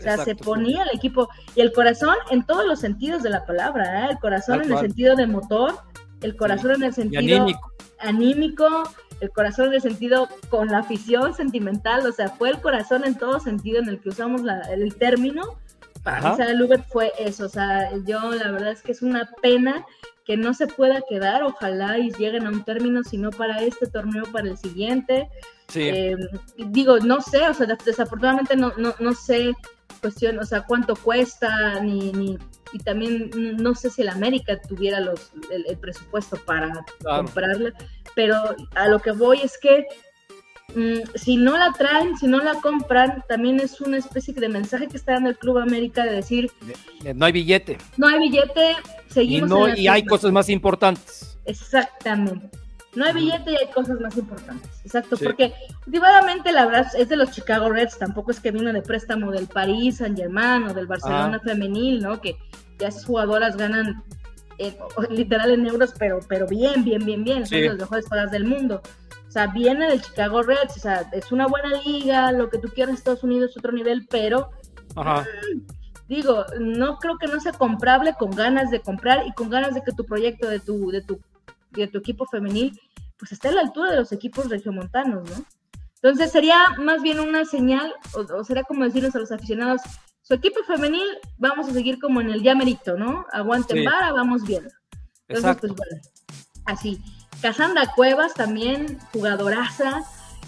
O 0.03 0.05
sea, 0.05 0.25
se 0.25 0.35
ponía 0.35 0.83
el 0.83 0.97
equipo 0.97 1.29
y 1.55 1.61
el 1.61 1.73
corazón 1.73 2.17
en 2.31 2.45
todos 2.45 2.67
los 2.67 2.81
sentidos 2.81 3.23
de 3.23 3.31
la 3.31 3.47
palabra, 3.47 4.07
¿eh? 4.07 4.09
el 4.11 4.19
corazón 4.19 4.63
en 4.63 4.73
el 4.73 4.79
sentido 4.79 5.15
de 5.15 5.29
motor, 5.29 5.75
el 6.23 6.37
corazón 6.37 6.73
en 6.73 6.83
el 6.83 6.93
sentido 6.93 7.47
anímico. 8.01 8.83
el 9.21 9.31
corazón 9.31 9.69
en 9.69 9.75
el 9.75 9.81
sentido 9.81 10.29
con 10.51 10.69
la 10.69 10.79
afición 10.79 11.35
sentimental, 11.35 12.05
o 12.05 12.13
sea, 12.13 12.31
fue 12.31 12.51
el 12.51 12.61
corazón 12.61 13.05
en 13.05 13.15
todo 13.15 13.39
sentido 13.39 13.81
en 13.81 13.89
el 13.89 14.01
que 14.01 14.09
usamos 14.09 14.43
el 14.71 14.95
término. 14.97 15.43
Para 16.03 16.35
mí, 16.35 16.55
Lubert 16.57 16.85
fue 16.89 17.13
eso, 17.17 17.47
o 17.47 17.49
sea, 17.49 17.97
yo 18.05 18.33
la 18.33 18.51
verdad 18.51 18.73
es 18.73 18.83
que 18.83 18.91
es 18.91 19.03
una 19.03 19.31
pena 19.41 19.87
que 20.25 20.37
no 20.37 20.53
se 20.53 20.67
pueda 20.67 21.01
quedar, 21.09 21.45
ojalá 21.45 21.99
y 21.99 22.11
lleguen 22.13 22.47
a 22.47 22.51
un 22.51 22.65
término, 22.65 23.05
si 23.05 23.19
no 23.19 23.31
para 23.31 23.61
este 23.63 23.87
torneo, 23.87 24.25
para 24.33 24.49
el 24.49 24.57
siguiente. 24.57 25.29
Eh, 25.75 26.17
digo, 26.57 26.99
no 26.99 27.21
sé, 27.21 27.49
o 27.49 27.55
sea, 27.55 27.67
desafortunadamente 27.67 28.57
no, 28.57 28.73
no, 28.77 28.95
no 28.99 29.15
sé 29.15 29.55
cuestión, 30.03 30.39
o 30.39 30.45
sea, 30.45 30.63
cuánto 30.63 30.97
cuesta, 30.97 31.81
ni, 31.81 32.13
ni, 32.13 32.37
y 32.73 32.79
también 32.81 33.31
no 33.57 33.75
sé 33.75 33.89
si 33.89 34.03
el 34.03 34.09
América 34.09 34.61
tuviera 34.61 35.01
los, 35.01 35.33
el, 35.51 35.77
presupuesto 35.79 36.37
para 36.45 36.85
comprarla, 37.03 37.73
pero 38.15 38.37
a 38.75 38.89
lo 38.89 38.99
que 38.99 39.13
voy 39.13 39.41
es 39.43 39.57
que 39.59 39.87
mm, 40.75 41.09
si 41.15 41.37
no 41.37 41.57
la 41.57 41.73
traen, 41.73 42.17
si 42.19 42.27
no 42.27 42.43
la 42.43 42.55
compran, 42.57 43.23
también 43.29 43.61
es 43.61 43.81
una 43.81 43.99
especie 43.99 44.35
de 44.35 44.49
mensaje 44.49 44.89
que 44.89 44.97
está 44.97 45.13
dando 45.13 45.31
el 45.31 45.39
Club 45.39 45.59
América 45.59 46.05
de 46.05 46.17
decir... 46.17 46.51
No 47.15 47.25
hay 47.25 47.33
billete. 47.33 47.79
No 47.97 48.09
hay 48.09 48.19
billete, 48.19 48.77
seguimos... 49.09 49.79
Y, 49.79 49.83
y 49.83 49.89
hay 49.89 50.05
cosas 50.05 50.33
más 50.33 50.49
importantes. 50.49 51.39
Exactamente. 51.45 52.62
No 52.95 53.07
hay 53.07 53.15
billete 53.15 53.53
y 53.53 53.57
hay 53.57 53.71
cosas 53.71 53.99
más 54.01 54.17
importantes. 54.19 54.71
Exacto, 54.85 55.17
porque 55.17 55.55
últimamente 55.87 56.53
la 56.53 56.67
verdad 56.67 56.87
es 56.97 57.09
de 57.09 57.17
los 57.17 57.31
Chicago 57.31 57.71
Reds, 57.71 57.99
tampoco 57.99 58.31
es 58.31 58.41
que 58.41 58.51
vino 58.51 58.71
de 58.73 58.83
préstamo 58.83 59.31
del 59.31 59.47
París 59.47 59.99
Saint 59.99 60.17
Germain 60.17 60.65
o 60.65 60.75
del 60.75 60.87
Barcelona 60.87 61.39
ah. 61.41 61.45
femenil, 61.45 62.03
¿no? 62.03 62.21
Que 62.21 62.37
ya 62.79 62.89
esas 62.89 63.07
jugadoras 63.07 63.57
ganan 63.57 64.03
literal 65.11 65.51
en 65.53 65.67
euros, 65.67 65.95
pero, 65.99 66.21
pero 66.29 66.47
bien, 66.47 66.85
bien, 66.85 67.05
bien, 67.05 67.25
bien, 67.25 67.47
son 67.47 67.65
las 67.65 67.79
mejores 67.79 68.09
pagas 68.09 68.31
del 68.31 68.45
mundo. 68.45 68.83
O 69.27 69.31
sea, 69.31 69.47
viene 69.47 69.89
del 69.89 70.03
Chicago 70.03 70.43
Reds, 70.43 70.77
o 70.77 70.81
sea, 70.81 71.09
es 71.13 71.33
una 71.33 71.47
buena 71.47 71.81
liga, 71.83 72.33
lo 72.33 72.51
que 72.51 72.59
tú 72.59 72.69
quieras, 72.69 72.95
Estados 72.95 73.25
Unidos 73.25 73.51
es 73.51 73.57
otro 73.57 73.73
nivel, 73.73 74.07
pero 74.11 74.51
mm, 74.95 75.61
digo, 76.09 76.45
no 76.61 76.99
creo 76.99 77.17
que 77.17 77.29
no 77.29 77.41
sea 77.41 77.53
comprable 77.53 78.15
con 78.19 78.31
ganas 78.33 78.71
de 78.71 78.81
comprar 78.81 79.27
y 79.27 79.33
con 79.33 79.49
ganas 79.49 79.75
de 79.75 79.83
que 79.83 79.93
tu 79.93 80.05
proyecto 80.05 80.49
de 80.49 80.61
tu, 80.61 80.91
de 80.91 81.01
tu 81.01 81.19
de 81.81 81.89
tu 81.89 81.99
equipo 81.99 82.27
femenil, 82.27 82.79
pues 83.19 83.33
está 83.33 83.49
a 83.49 83.53
la 83.53 83.61
altura 83.63 83.91
de 83.93 83.99
los 83.99 84.13
equipos 84.13 84.49
regiomontanos, 84.49 85.29
¿no? 85.31 85.45
Entonces 86.03 86.33
sería 86.33 86.59
más 86.79 87.01
bien 87.03 87.21
una 87.21 87.45
señal, 87.45 87.95
o, 88.15 88.43
sería 88.43 88.65
como 88.65 88.85
decirles 88.85 89.15
a 89.15 89.21
los 89.21 89.31
aficionados, 89.31 89.83
su 90.23 90.35
equipo 90.35 90.63
femenil, 90.65 91.07
vamos 91.39 91.69
a 91.69 91.73
seguir 91.73 92.01
como 92.01 92.21
en 92.21 92.31
el 92.31 92.43
ya 92.43 92.55
merito, 92.55 92.97
¿no? 92.97 93.25
Aguanten 93.33 93.85
vara, 93.85 94.13
vamos 94.13 94.43
viendo. 94.43 94.71
Entonces, 95.29 95.57
pues 95.61 95.73
bueno, 95.75 96.03
así. 96.65 97.01
Casandra 97.41 97.93
Cuevas 97.95 98.35
también, 98.35 98.99
jugadoraza. 99.13 100.03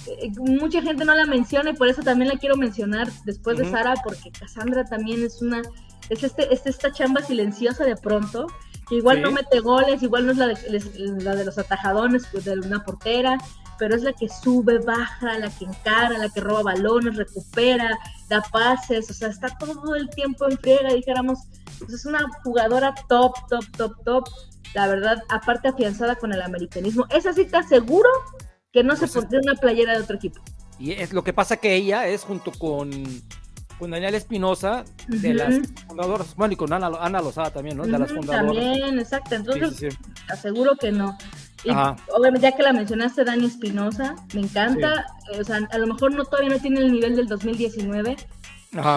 Eh, 0.07 0.33
mucha 0.39 0.83
gente 0.83 1.05
no 1.05 1.15
la 1.15 1.27
menciona 1.27 1.71
y 1.71 1.75
por 1.75 1.89
eso 1.89 2.03
también 2.03 2.29
la 2.29 2.39
quiero 2.39 2.57
mencionar 2.57 3.09
después 3.25 3.59
de 3.59 3.71
Sara, 3.71 3.95
porque 4.03 4.31
Cassandra 4.31 4.85
también 4.85 5.25
es 5.25 5.41
una, 5.41 5.63
es, 6.09 6.23
este, 6.23 6.53
es 6.53 6.67
esta 6.67 6.93
chamba 6.93 7.23
silenciosa 7.23 7.85
de 7.85 7.97
pronto, 7.97 8.47
que 8.89 8.97
igual 8.97 9.23
no 9.23 9.31
mete 9.31 9.61
goles, 9.61 10.03
igual 10.03 10.27
no 10.27 10.33
es 10.33 10.39
la 10.39 10.49
de, 10.49 11.21
la 11.23 11.35
de 11.35 11.45
los 11.45 11.59
atajadones 11.59 12.27
pues, 12.31 12.45
de 12.45 12.53
una 12.53 12.85
portera, 12.85 13.39
pero 13.79 13.97
es 13.97 14.03
la 14.03 14.13
que 14.13 14.29
sube, 14.29 14.79
baja, 14.79 15.39
la 15.39 15.51
que 15.51 15.65
encara, 15.65 16.19
la 16.19 16.29
que 16.29 16.41
roba 16.41 16.63
balones, 16.63 17.17
recupera, 17.17 17.99
da 18.29 18.43
pases, 18.53 19.11
o 19.11 19.15
sea, 19.15 19.29
está 19.29 19.49
todo 19.59 19.95
el 19.95 20.09
tiempo 20.11 20.49
en 20.49 20.59
friega, 20.59 20.93
dijéramos, 20.93 21.41
pues 21.79 21.93
es 21.93 22.07
una 22.07 22.27
jugadora 22.45 22.95
top, 23.09 23.35
top, 23.49 23.65
top, 23.77 24.05
top, 24.05 24.25
la 24.75 24.87
verdad, 24.87 25.23
aparte 25.29 25.69
afianzada 25.69 26.17
con 26.17 26.33
el 26.33 26.43
americanismo. 26.43 27.07
Esa 27.11 27.33
sí 27.33 27.45
te 27.45 27.57
aseguro 27.57 28.09
que 28.73 28.83
no 28.83 28.95
se 28.95 29.01
pues 29.07 29.13
pondría 29.13 29.41
una 29.41 29.55
playera 29.55 29.97
de 29.97 30.03
otro 30.03 30.17
equipo. 30.17 30.41
Y 30.79 30.93
es 30.93 31.13
lo 31.13 31.23
que 31.23 31.33
pasa 31.33 31.57
que 31.57 31.75
ella 31.75 32.09
es 32.09 32.25
junto 32.25 32.51
con 32.53 32.91
con 33.79 33.91
Daniel 33.91 34.15
Espinosa, 34.15 34.85
de 35.09 35.35
las 35.35 35.61
fundadoras, 35.87 36.35
bueno, 36.37 36.55
y 36.55 36.57
con 36.57 36.73
Ana, 36.73 36.91
Ana 37.01 37.21
Lozada 37.21 37.51
también, 37.51 37.77
¿no? 37.77 37.85
De 37.85 37.99
las 37.99 38.13
fundadoras. 38.13 38.55
También, 38.55 38.99
exacto. 38.99 39.35
Entonces, 39.35 39.97
aseguro 40.29 40.77
que 40.77 40.93
no. 40.93 41.17
Y 41.65 41.71
obviamente, 41.71 42.41
ya 42.51 42.53
que 42.53 42.63
la 42.63 42.73
mencionaste, 42.73 43.25
Dani 43.25 43.47
Espinosa, 43.47 44.17
me 44.35 44.43
encanta. 44.43 45.07
Eh, 45.33 45.41
o 45.41 45.45
sea, 45.45 45.61
a 45.71 45.79
lo 45.79 45.87
mejor 45.87 46.15
no 46.15 46.25
todavía 46.25 46.51
no 46.51 46.59
tiene 46.59 46.81
el 46.81 46.93
nivel 46.93 47.17
del 47.17 47.27
2019, 47.27 48.17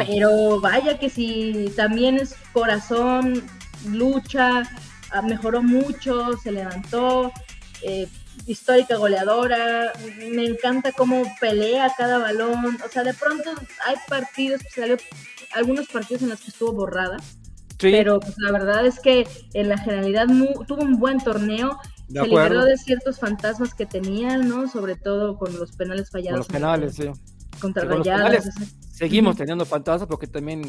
pero 0.05 0.59
vaya 0.59 0.99
que 0.99 1.09
si 1.09 1.71
también 1.75 2.17
es 2.17 2.35
corazón, 2.51 3.43
lucha, 3.85 4.63
ah, 5.11 5.21
mejoró 5.21 5.63
mucho, 5.63 6.37
se 6.37 6.51
levantó. 6.51 7.31
Eh, 7.83 8.07
histórica 8.47 8.95
goleadora, 8.95 9.91
me 10.31 10.45
encanta 10.45 10.91
cómo 10.93 11.23
pelea 11.39 11.93
cada 11.97 12.17
balón, 12.17 12.77
o 12.83 12.89
sea, 12.89 13.03
de 13.03 13.13
pronto 13.13 13.51
hay 13.85 13.95
partidos, 14.07 14.61
pues, 14.73 15.03
algunos 15.53 15.87
partidos 15.87 16.23
en 16.23 16.29
los 16.29 16.39
que 16.39 16.51
estuvo 16.51 16.71
borrada, 16.71 17.17
pero 17.79 18.19
pues, 18.19 18.35
la 18.37 18.51
verdad 18.51 18.85
es 18.85 18.99
que 18.99 19.27
en 19.53 19.69
la 19.69 19.77
generalidad 19.77 20.27
tuvo 20.65 20.81
un 20.81 20.97
buen 20.97 21.19
torneo, 21.19 21.77
se 22.11 22.25
liberó 22.25 22.63
de 22.63 22.77
ciertos 22.77 23.19
fantasmas 23.19 23.73
que 23.73 23.85
tenían, 23.85 24.47
¿no? 24.47 24.69
Sobre 24.69 24.95
todo 24.95 25.37
con 25.37 25.57
los 25.59 25.73
penales 25.73 26.09
fallados. 26.09 26.39
los 26.39 26.47
penales, 26.47 26.95
sí. 26.95 27.11
Contra 27.59 27.83
Rayados. 27.83 28.45
Seguimos 28.91 29.35
teniendo 29.35 29.65
fantasmas 29.65 30.07
porque 30.07 30.27
también 30.27 30.61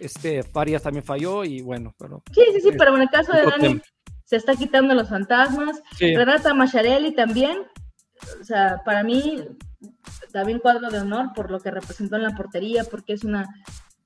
este 0.00 0.42
Farias 0.42 0.82
también 0.82 1.04
falló 1.04 1.44
y 1.44 1.60
bueno, 1.60 1.94
pero... 1.98 2.22
Sí, 2.32 2.42
sí, 2.54 2.60
sí, 2.62 2.70
pero 2.78 2.96
en 2.96 3.02
el 3.02 3.10
caso 3.10 3.32
de 3.32 3.42
Dani 3.42 3.82
se 4.26 4.36
está 4.36 4.54
quitando 4.54 4.94
los 4.94 5.08
fantasmas. 5.08 5.82
Renata 5.98 6.52
Macharelli 6.52 7.14
también, 7.14 7.58
o 8.38 8.44
sea, 8.44 8.82
para 8.84 9.02
mí 9.02 9.42
también 10.32 10.58
cuadro 10.58 10.90
de 10.90 10.98
honor 10.98 11.32
por 11.34 11.50
lo 11.50 11.60
que 11.60 11.70
representó 11.70 12.16
en 12.16 12.24
la 12.24 12.36
portería, 12.36 12.84
porque 12.84 13.14
es 13.14 13.24
una 13.24 13.46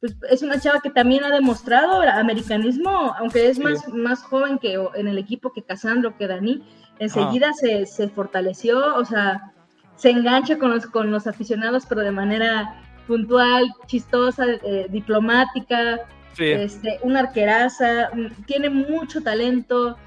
pues 0.00 0.16
es 0.30 0.42
una 0.42 0.58
chava 0.58 0.80
que 0.80 0.90
también 0.90 1.24
ha 1.24 1.30
demostrado 1.30 2.00
americanismo, 2.00 3.14
aunque 3.18 3.50
es 3.50 3.58
más, 3.58 3.86
más 3.88 4.22
joven 4.22 4.58
que 4.58 4.78
en 4.94 5.08
el 5.08 5.18
equipo 5.18 5.52
que 5.52 5.62
Casandro, 5.62 6.16
que 6.16 6.26
Dani, 6.26 6.62
enseguida 6.98 7.52
se, 7.52 7.84
se, 7.84 8.08
fortaleció, 8.08 8.96
o 8.96 9.04
sea, 9.04 9.52
se 9.96 10.08
engancha 10.08 10.58
con 10.58 10.70
los, 10.70 10.86
con 10.86 11.10
los 11.10 11.26
aficionados, 11.26 11.84
pero 11.86 12.00
de 12.00 12.12
manera 12.12 12.82
puntual, 13.06 13.70
chistosa, 13.86 14.46
eh, 14.48 14.86
diplomática, 14.88 15.98
este, 16.38 16.98
una 17.02 17.20
arqueraza, 17.20 18.08
mm, 18.14 18.44
tiene 18.46 18.70
mucho 18.70 19.22
talento, 19.22 19.98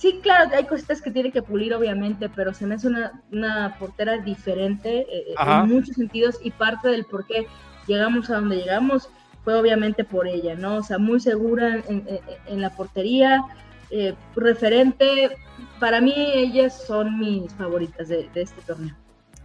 Sí, 0.00 0.20
claro, 0.22 0.50
hay 0.56 0.64
cositas 0.64 1.02
que 1.02 1.10
tiene 1.10 1.30
que 1.30 1.42
pulir, 1.42 1.74
obviamente, 1.74 2.30
pero 2.30 2.54
se 2.54 2.66
me 2.66 2.76
hace 2.76 2.88
una, 2.88 3.76
portera 3.78 4.16
diferente 4.16 5.00
eh, 5.00 5.24
eh, 5.28 5.34
en 5.38 5.68
muchos 5.68 5.94
sentidos 5.94 6.38
y 6.42 6.52
parte 6.52 6.88
del 6.88 7.04
por 7.04 7.26
qué 7.26 7.46
llegamos 7.86 8.30
a 8.30 8.36
donde 8.36 8.56
llegamos 8.56 9.10
fue 9.44 9.52
obviamente 9.60 10.04
por 10.04 10.26
ella, 10.26 10.54
¿no? 10.54 10.76
O 10.76 10.82
sea, 10.82 10.96
muy 10.96 11.20
segura 11.20 11.82
en, 11.86 12.60
la 12.62 12.70
portería, 12.70 13.44
eh, 13.90 14.14
referente. 14.36 15.36
Para 15.78 16.00
mí, 16.00 16.14
ellas 16.16 16.82
son 16.86 17.18
mis 17.18 17.52
favoritas 17.52 18.08
de, 18.08 18.26
este 18.34 18.62
torneo. 18.62 18.94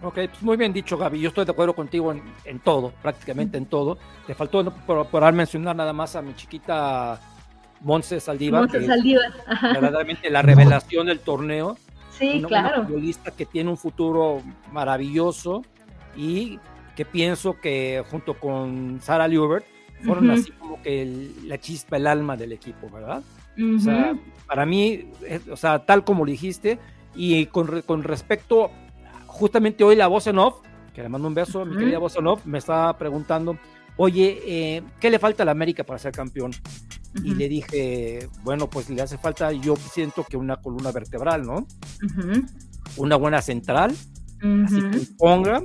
Ok, 0.03 0.13
pues 0.13 0.41
muy 0.41 0.55
bien 0.55 0.71
dicho, 0.71 0.97
Gaby. 0.97 1.19
Yo 1.19 1.27
estoy 1.29 1.43
de 1.43 1.51
acuerdo 1.51 1.75
contigo 1.75 2.13
en, 2.13 2.59
todo, 2.59 2.93
prácticamente 3.01 3.57
en 3.57 3.65
todo. 3.65 3.97
Te 4.25 4.33
faltó 4.33 4.63
por, 4.73 5.05
por 5.07 5.33
mencionar 5.33 5.75
nada 5.75 5.91
más 5.91 6.15
a 6.15 6.21
mi 6.21 6.33
chiquita 6.33 7.19
Monse 7.81 8.19
Saldívar. 8.19 8.69
Verdaderamente 8.69 10.29
la 10.29 10.41
revelación 10.41 11.07
del 11.07 11.19
torneo. 11.19 11.77
Sí, 12.17 12.41
claro. 12.47 12.79
Una 12.79 12.87
futbolista 12.87 13.31
que 13.31 13.45
tiene 13.45 13.69
un 13.69 13.77
futuro 13.77 14.41
maravilloso 14.71 15.63
y 16.15 16.59
que 16.95 17.05
pienso 17.05 17.59
que 17.59 18.03
junto 18.09 18.35
con 18.39 18.99
Sara 19.01 19.27
Liubert 19.27 19.65
fueron 20.03 20.31
así 20.31 20.51
como 20.51 20.81
que 20.81 21.29
la 21.43 21.57
chispa, 21.57 21.97
el 21.97 22.07
alma 22.07 22.37
del 22.37 22.53
equipo, 22.53 22.89
¿verdad? 22.89 23.21
O 23.57 23.79
sea, 23.79 24.17
para 24.47 24.65
mí, 24.65 25.09
o 25.51 25.55
sea, 25.55 25.85
tal 25.85 26.03
como 26.03 26.25
lo 26.25 26.31
dijiste, 26.31 26.79
y 27.15 27.45
con, 27.47 27.81
con 27.81 28.03
respecto, 28.03 28.71
justamente 29.25 29.83
hoy 29.83 29.95
la 29.95 30.07
voz 30.07 30.27
en 30.27 30.39
off, 30.39 30.61
que 30.93 31.01
le 31.01 31.09
mando 31.09 31.27
un 31.27 31.33
beso, 31.33 31.65
mi 31.65 31.77
querida 31.77 31.97
voz 31.97 32.15
en 32.17 32.27
off, 32.27 32.45
me 32.45 32.57
estaba 32.57 32.97
preguntando, 32.97 33.57
oye, 33.97 34.39
eh, 34.45 34.83
¿qué 34.99 35.09
le 35.09 35.19
falta 35.19 35.43
a 35.43 35.45
la 35.45 35.51
América 35.51 35.83
para 35.83 35.99
ser 35.99 36.11
campeón? 36.11 36.51
Y 37.23 37.35
le 37.35 37.47
dije, 37.47 38.29
bueno, 38.43 38.69
pues 38.69 38.89
le 38.89 39.01
hace 39.01 39.17
falta, 39.17 39.51
yo 39.51 39.75
siento 39.75 40.23
que 40.23 40.37
una 40.37 40.57
columna 40.57 40.91
vertebral, 40.91 41.43
¿no? 41.43 41.65
Una 42.97 43.15
buena 43.15 43.41
central, 43.41 43.95
así 44.65 44.81
que 44.91 44.99
ponga, 45.17 45.63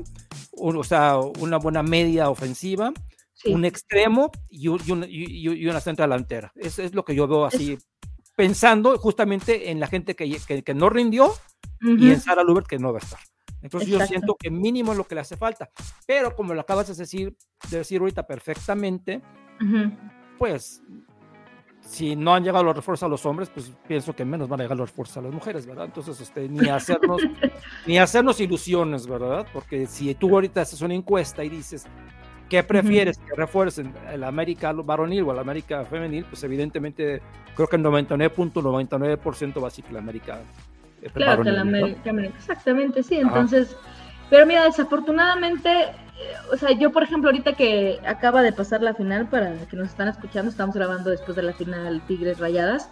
o 0.53 0.85
sea, 0.85 1.19
una 1.19 1.59
buena 1.59 1.83
media 1.83 2.31
ofensiva, 2.31 2.93
un 3.47 3.65
extremo 3.65 4.31
y, 4.49 4.69
una, 4.69 5.81
central 5.81 6.11
delantera. 6.11 6.53
Eso 6.57 6.83
es 6.83 6.95
lo 6.95 7.05
que 7.05 7.15
yo 7.15 7.27
veo 7.27 7.45
así, 7.45 7.79
pensando 8.37 8.97
justamente 8.99 9.71
en 9.71 9.81
la 9.81 9.87
gente 9.87 10.15
que, 10.15 10.39
que, 10.65 10.75
no 10.75 10.89
rindió 10.89 11.33
y 11.81 12.11
en 12.11 12.21
Sara 12.21 12.43
Lubert 12.43 12.67
que 12.67 12.79
no 12.79 12.93
va 12.93 12.99
a 12.99 13.03
estar. 13.03 13.21
Entonces 13.63 13.89
yo 13.89 14.01
siento 14.07 14.37
que 14.37 14.51
mínimo 14.51 14.93
es 14.93 14.99
lo 14.99 15.05
que 15.05 15.15
le 15.15 15.21
hace 15.21 15.37
falta. 15.37 15.71
Pero 16.07 16.35
como 16.35 16.55
lo 16.55 16.61
acabas 16.61 16.89
de 16.89 16.95
decir, 16.95 17.37
de 17.71 17.79
decir 17.79 18.01
ahorita 18.01 18.27
perfectamente, 18.27 19.21
pues 20.39 20.83
si 21.91 22.15
no 22.15 22.33
han 22.33 22.45
llegado 22.45 22.63
los 22.63 22.77
refuerzos 22.77 23.03
a 23.03 23.09
los 23.09 23.27
hombres, 23.27 23.51
pues 23.51 23.73
pienso 23.89 24.15
que 24.15 24.25
menos 24.25 24.49
van 24.49 24.61
a 24.61 24.63
llegar 24.63 24.79
los 24.79 24.91
refuerzos 24.91 25.17
a 25.17 25.23
las 25.23 25.33
mujeres, 25.33 25.67
¿verdad? 25.67 25.87
Entonces, 25.87 26.21
este, 26.21 26.49
ni 26.49 26.69
hacernos, 26.69 27.21
ni 27.87 27.99
hacernos 27.99 28.39
ilusiones, 28.41 29.09
¿verdad? 29.09 29.45
Porque 29.53 29.89
si 29.89 30.15
tú 30.15 30.31
ahorita 30.31 30.61
haces 30.61 30.81
una 30.83 30.95
encuesta 30.95 31.43
y 31.43 31.49
dices, 31.49 31.87
¿qué 32.49 32.63
prefieres 32.63 33.19
que 33.19 33.35
refuercen 33.35 33.93
el 34.09 34.23
América 34.23 34.73
varonil 34.73 35.25
o 35.25 35.33
el 35.33 35.41
América 35.41 35.85
femenil? 35.85 36.25
Pues 36.27 36.45
evidentemente 36.45 37.23
creo 37.57 37.67
que 37.67 37.75
el 37.75 37.83
99.99% 37.83 39.61
va 39.61 39.67
a 39.67 39.71
ser 39.71 39.85
que 39.85 39.93
la 39.93 39.99
América 39.99 40.41
Claro, 41.13 41.43
que 41.43 41.51
la 41.51 41.63
América, 41.63 42.13
exactamente, 42.39 43.03
sí. 43.03 43.17
Entonces, 43.17 43.77
pero 44.29 44.47
mira, 44.47 44.65
desafortunadamente 44.65 45.89
o 46.53 46.57
sea, 46.57 46.73
yo 46.73 46.93
por 46.93 47.03
ejemplo 47.03 47.31
ahorita 47.31 47.55
que 47.55 47.99
acaba 48.07 48.43
de 48.43 48.53
pasar 48.53 48.83
la 48.83 48.95
final, 48.95 49.29
para 49.29 49.55
que 49.67 49.77
nos 49.77 49.89
están 49.89 50.09
escuchando, 50.09 50.51
estamos 50.51 50.75
grabando 50.75 51.11
después 51.11 51.37
de 51.37 51.43
la 51.43 51.53
final 51.53 52.01
Tigres 52.07 52.39
Rayadas. 52.39 52.89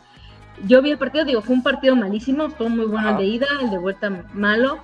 Yo 0.67 0.83
vi 0.83 0.91
el 0.91 0.99
partido, 0.99 1.25
digo, 1.25 1.41
fue 1.41 1.55
un 1.55 1.62
partido 1.62 1.95
malísimo, 1.95 2.51
fue 2.51 2.69
muy 2.69 2.87
bueno 2.87 3.11
el 3.11 3.17
de 3.17 3.25
ida, 3.25 3.47
el 3.61 3.71
de 3.71 3.79
vuelta 3.79 4.25
malo, 4.33 4.79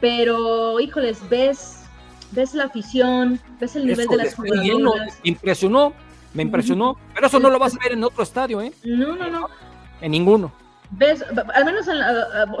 pero 0.00 0.78
híjoles, 0.78 1.18
ves, 1.28 1.84
ves 2.30 2.54
la 2.54 2.64
afición, 2.64 3.40
ves 3.60 3.74
el 3.74 3.86
nivel 3.86 4.06
de 4.06 4.16
las 4.16 4.34
jugadoras. 4.34 5.18
Me 5.24 5.30
impresionó, 5.30 5.92
me 6.32 6.42
impresionó, 6.42 6.96
pero 7.12 7.26
eso 7.26 7.40
no 7.40 7.50
lo 7.50 7.58
vas 7.58 7.74
a 7.74 7.78
ver 7.82 7.92
en 7.92 8.04
otro 8.04 8.22
estadio, 8.22 8.60
¿eh? 8.60 8.72
No, 8.84 9.16
no, 9.16 9.28
no. 9.30 9.48
En 10.00 10.12
ninguno 10.12 10.52
ves, 10.90 11.24
al 11.54 11.64
menos 11.64 11.86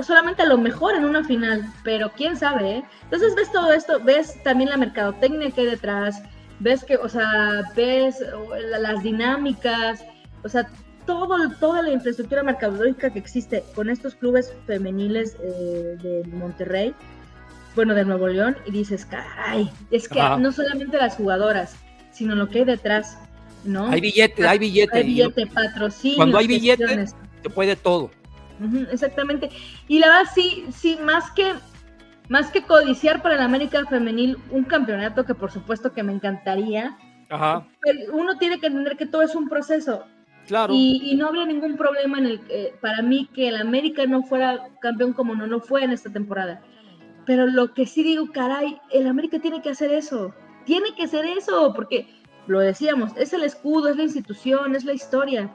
solamente 0.06 0.42
a 0.42 0.46
lo 0.46 0.58
mejor 0.58 0.94
en 0.94 1.04
una 1.04 1.24
final, 1.24 1.64
pero 1.84 2.12
quién 2.12 2.36
sabe, 2.36 2.78
¿eh? 2.78 2.84
Entonces 3.04 3.34
ves 3.34 3.50
todo 3.52 3.72
esto, 3.72 4.00
ves 4.02 4.42
también 4.42 4.70
la 4.70 4.76
mercadotecnia 4.76 5.50
que 5.50 5.62
hay 5.62 5.66
detrás, 5.68 6.22
ves 6.60 6.84
que, 6.84 6.96
o 6.96 7.08
sea, 7.08 7.62
ves 7.74 8.16
las 8.80 9.02
dinámicas, 9.02 10.04
o 10.42 10.48
sea, 10.48 10.68
todo, 11.06 11.50
toda 11.60 11.82
la 11.82 11.92
infraestructura 11.92 12.42
mercadológica 12.42 13.10
que 13.10 13.18
existe 13.18 13.62
con 13.74 13.88
estos 13.88 14.14
clubes 14.16 14.52
femeniles 14.66 15.36
eh, 15.40 15.96
de 16.02 16.24
Monterrey, 16.32 16.94
bueno, 17.74 17.94
de 17.94 18.04
Nuevo 18.04 18.26
León, 18.26 18.56
y 18.66 18.72
dices, 18.72 19.04
caray, 19.06 19.70
es 19.90 20.08
que 20.08 20.20
no 20.38 20.50
solamente 20.50 20.96
las 20.96 21.16
jugadoras, 21.16 21.76
sino 22.10 22.34
lo 22.34 22.48
que 22.48 22.60
hay 22.60 22.64
detrás, 22.64 23.18
¿no? 23.64 23.88
Hay 23.88 24.00
billete, 24.00 24.46
hay 24.48 24.58
billete. 24.58 24.96
Hay 24.96 25.04
billete, 25.04 25.46
patrocinio. 25.46 26.16
Cuando 26.16 26.38
hay 26.38 26.46
billete, 26.46 27.04
puede 27.50 27.76
todo 27.76 28.10
exactamente. 28.90 29.50
Y 29.88 29.98
la 29.98 30.08
verdad 30.08 30.32
sí, 30.34 30.66
sí, 30.70 30.98
más 31.02 31.30
que 31.30 31.52
más 32.28 32.50
que 32.50 32.62
codiciar 32.62 33.22
para 33.22 33.36
el 33.36 33.40
América 33.40 33.86
Femenil 33.86 34.36
un 34.50 34.64
campeonato 34.64 35.24
que 35.24 35.34
por 35.34 35.52
supuesto 35.52 35.92
que 35.92 36.02
me 36.02 36.12
encantaría, 36.12 36.98
uno 38.12 38.38
tiene 38.38 38.58
que 38.58 38.66
entender 38.66 38.96
que 38.96 39.06
todo 39.06 39.22
es 39.22 39.36
un 39.36 39.48
proceso. 39.48 40.04
Claro. 40.48 40.72
Y, 40.76 41.14
no 41.16 41.28
habría 41.28 41.44
ningún 41.44 41.76
problema 41.76 42.18
en 42.18 42.26
el, 42.26 42.40
eh, 42.48 42.74
para 42.80 43.02
mí 43.02 43.28
que 43.34 43.48
el 43.48 43.56
América 43.56 44.06
no 44.06 44.22
fuera 44.22 44.68
campeón 44.80 45.12
como 45.12 45.34
no 45.34 45.46
lo 45.46 45.60
fue 45.60 45.82
en 45.84 45.90
esta 45.90 46.12
temporada. 46.12 46.62
Pero 47.26 47.46
lo 47.46 47.74
que 47.74 47.86
sí 47.86 48.04
digo, 48.04 48.30
caray, 48.32 48.78
el 48.92 49.08
América 49.08 49.40
tiene 49.40 49.60
que 49.60 49.70
hacer 49.70 49.92
eso. 49.92 50.34
Tiene 50.64 50.94
que 50.96 51.04
hacer 51.04 51.24
eso, 51.24 51.72
porque 51.74 52.08
lo 52.46 52.60
decíamos, 52.60 53.12
es 53.16 53.32
el 53.32 53.42
escudo, 53.42 53.88
es 53.88 53.96
la 53.96 54.04
institución, 54.04 54.76
es 54.76 54.84
la 54.84 54.92
historia 54.92 55.52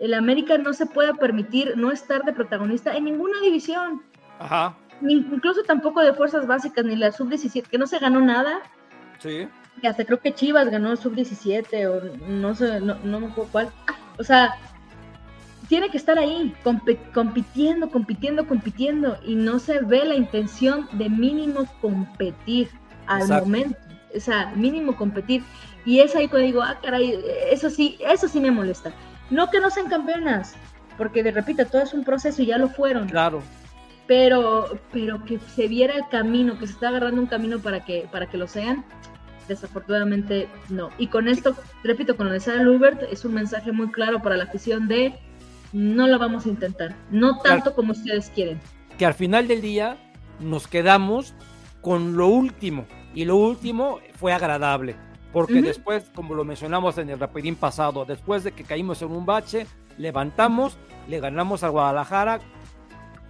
el 0.00 0.14
América 0.14 0.58
no 0.58 0.72
se 0.72 0.86
puede 0.86 1.14
permitir 1.14 1.76
no 1.76 1.90
estar 1.90 2.24
de 2.24 2.32
protagonista 2.32 2.96
en 2.96 3.04
ninguna 3.04 3.40
división. 3.40 4.02
Ajá. 4.38 4.76
incluso 5.00 5.62
tampoco 5.62 6.02
de 6.02 6.12
fuerzas 6.12 6.46
básicas, 6.46 6.84
ni 6.84 6.94
la 6.94 7.10
sub-17, 7.10 7.68
que 7.68 7.78
no 7.78 7.86
se 7.86 7.98
ganó 7.98 8.20
nada. 8.20 8.60
Sí. 9.18 9.48
Que 9.80 9.88
hasta 9.88 10.04
creo 10.04 10.20
que 10.20 10.34
Chivas 10.34 10.70
ganó 10.70 10.94
sub-17 10.96 11.86
o 11.86 12.28
no 12.28 12.54
sé, 12.54 12.80
no, 12.80 12.96
no 13.02 13.20
me 13.20 13.26
acuerdo 13.28 13.50
cuál. 13.52 13.72
O 14.18 14.24
sea, 14.24 14.54
tiene 15.68 15.90
que 15.90 15.96
estar 15.96 16.18
ahí, 16.18 16.54
compitiendo, 17.12 17.90
compitiendo, 17.90 18.46
compitiendo, 18.46 19.18
y 19.24 19.34
no 19.34 19.58
se 19.58 19.80
ve 19.80 20.04
la 20.04 20.14
intención 20.14 20.88
de 20.92 21.10
mínimo 21.10 21.66
competir 21.80 22.68
al 23.06 23.28
momento. 23.28 23.78
O 24.14 24.20
sea, 24.20 24.52
mínimo 24.54 24.96
competir. 24.96 25.42
Y 25.84 26.00
es 26.00 26.14
ahí 26.14 26.28
cuando 26.28 26.46
digo, 26.46 26.62
ah, 26.62 26.78
caray, 26.82 27.18
eso 27.50 27.70
sí, 27.70 27.98
eso 28.00 28.28
sí 28.28 28.40
me 28.40 28.50
molesta. 28.50 28.92
No 29.30 29.50
que 29.50 29.60
no 29.60 29.70
sean 29.70 29.88
campeonas, 29.88 30.54
porque 30.96 31.22
de 31.22 31.32
repito, 31.32 31.64
todo 31.66 31.82
es 31.82 31.94
un 31.94 32.04
proceso 32.04 32.42
y 32.42 32.46
ya 32.46 32.58
lo 32.58 32.68
fueron. 32.68 33.08
Claro. 33.08 33.42
Pero, 34.06 34.78
pero 34.92 35.24
que 35.24 35.38
se 35.54 35.66
viera 35.66 35.94
el 35.94 36.08
camino, 36.08 36.58
que 36.58 36.66
se 36.66 36.74
está 36.74 36.88
agarrando 36.88 37.20
un 37.20 37.26
camino 37.26 37.58
para 37.58 37.84
que, 37.84 38.08
para 38.12 38.26
que 38.26 38.38
lo 38.38 38.46
sean, 38.46 38.84
desafortunadamente 39.48 40.48
no. 40.68 40.90
Y 40.98 41.08
con 41.08 41.26
esto, 41.28 41.56
repito, 41.82 42.16
con 42.16 42.26
lo 42.26 42.32
de 42.32 42.40
Sarah 42.40 42.62
Lubert, 42.62 43.02
es 43.10 43.24
un 43.24 43.34
mensaje 43.34 43.72
muy 43.72 43.90
claro 43.90 44.22
para 44.22 44.36
la 44.36 44.44
afición 44.44 44.86
de 44.86 45.14
no 45.72 46.06
lo 46.06 46.18
vamos 46.18 46.46
a 46.46 46.48
intentar, 46.48 46.94
no 47.10 47.40
tanto 47.40 47.74
como 47.74 47.92
ustedes 47.92 48.30
quieren. 48.30 48.60
Que 48.96 49.06
al 49.06 49.14
final 49.14 49.48
del 49.48 49.60
día 49.60 49.96
nos 50.38 50.68
quedamos 50.68 51.34
con 51.80 52.16
lo 52.16 52.28
último, 52.28 52.86
y 53.14 53.24
lo 53.24 53.36
último 53.36 53.98
fue 54.14 54.32
agradable 54.32 54.94
porque 55.32 55.60
después, 55.60 56.10
como 56.14 56.34
lo 56.34 56.44
mencionamos 56.44 56.98
en 56.98 57.10
el 57.10 57.18
rapidín 57.18 57.56
pasado, 57.56 58.04
después 58.04 58.44
de 58.44 58.52
que 58.52 58.64
caímos 58.64 59.02
en 59.02 59.10
un 59.10 59.26
bache, 59.26 59.66
levantamos, 59.98 60.78
le 61.08 61.20
ganamos 61.20 61.62
a 61.62 61.68
Guadalajara, 61.68 62.40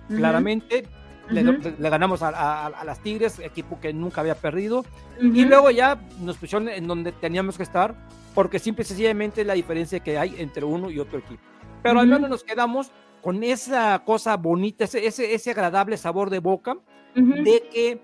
claramente, 0.08 0.86
le, 1.28 1.42
ganamos 1.90 2.22
a, 2.22 2.70
las 2.84 3.00
Tigres, 3.00 3.38
equipo 3.40 3.80
que 3.80 3.92
nunca 3.92 4.20
había 4.20 4.34
perdido, 4.34 4.84
y 5.20 5.44
luego 5.44 5.70
ya 5.70 5.98
nos 6.20 6.36
pusieron 6.36 6.68
en 6.68 6.86
donde 6.86 7.12
teníamos 7.12 7.56
que 7.56 7.64
estar, 7.64 7.94
porque 8.34 8.58
simple 8.58 8.82
y 8.82 8.86
sencillamente 8.86 9.44
la 9.44 9.54
diferencia 9.54 10.00
que 10.00 10.18
hay 10.18 10.36
entre 10.38 10.64
uno 10.64 10.90
y 10.90 10.98
otro 10.98 11.18
equipo. 11.18 11.42
Pero 11.82 12.00
al 12.00 12.06
menos 12.06 12.28
nos 12.28 12.44
quedamos 12.44 12.92
con 13.22 13.42
esa 13.42 14.02
cosa 14.04 14.36
bonita, 14.36 14.84
ese, 14.84 15.06
ese, 15.06 15.34
ese 15.34 15.50
agradable 15.50 15.96
sabor 15.96 16.30
de 16.30 16.38
boca 16.38 16.76
de 17.14 17.62
que 17.72 18.00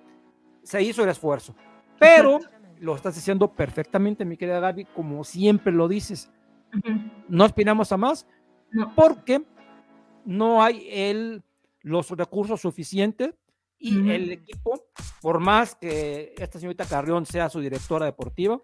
se 0.63 0.83
hizo 0.83 1.05
el 1.05 1.11
esfuerzo. 1.11 1.55
Pero 1.99 2.41
lo 2.83 2.97
estás 2.97 3.15
diciendo 3.15 3.55
perfectamente, 3.55 4.25
mi 4.25 4.37
querida 4.37 4.59
Gaby, 4.59 4.87
como 4.87 5.23
siempre 5.23 5.73
lo 5.73 5.87
dices. 5.87 6.33
No 7.29 7.45
aspiramos 7.45 7.93
a 7.93 7.97
más 7.97 8.27
porque 8.97 9.45
no 10.25 10.65
hay 10.65 10.89
el, 10.91 11.45
los 11.83 12.11
recursos 12.11 12.61
suficientes 12.61 13.35
y 13.79 14.11
el 14.11 14.33
equipo, 14.33 14.83
por 15.21 15.39
más 15.39 15.77
que 15.77 16.35
esta 16.37 16.59
señorita 16.59 16.85
Carrión 16.85 17.25
sea 17.25 17.49
su 17.49 17.61
directora 17.61 18.07
deportiva, 18.07 18.61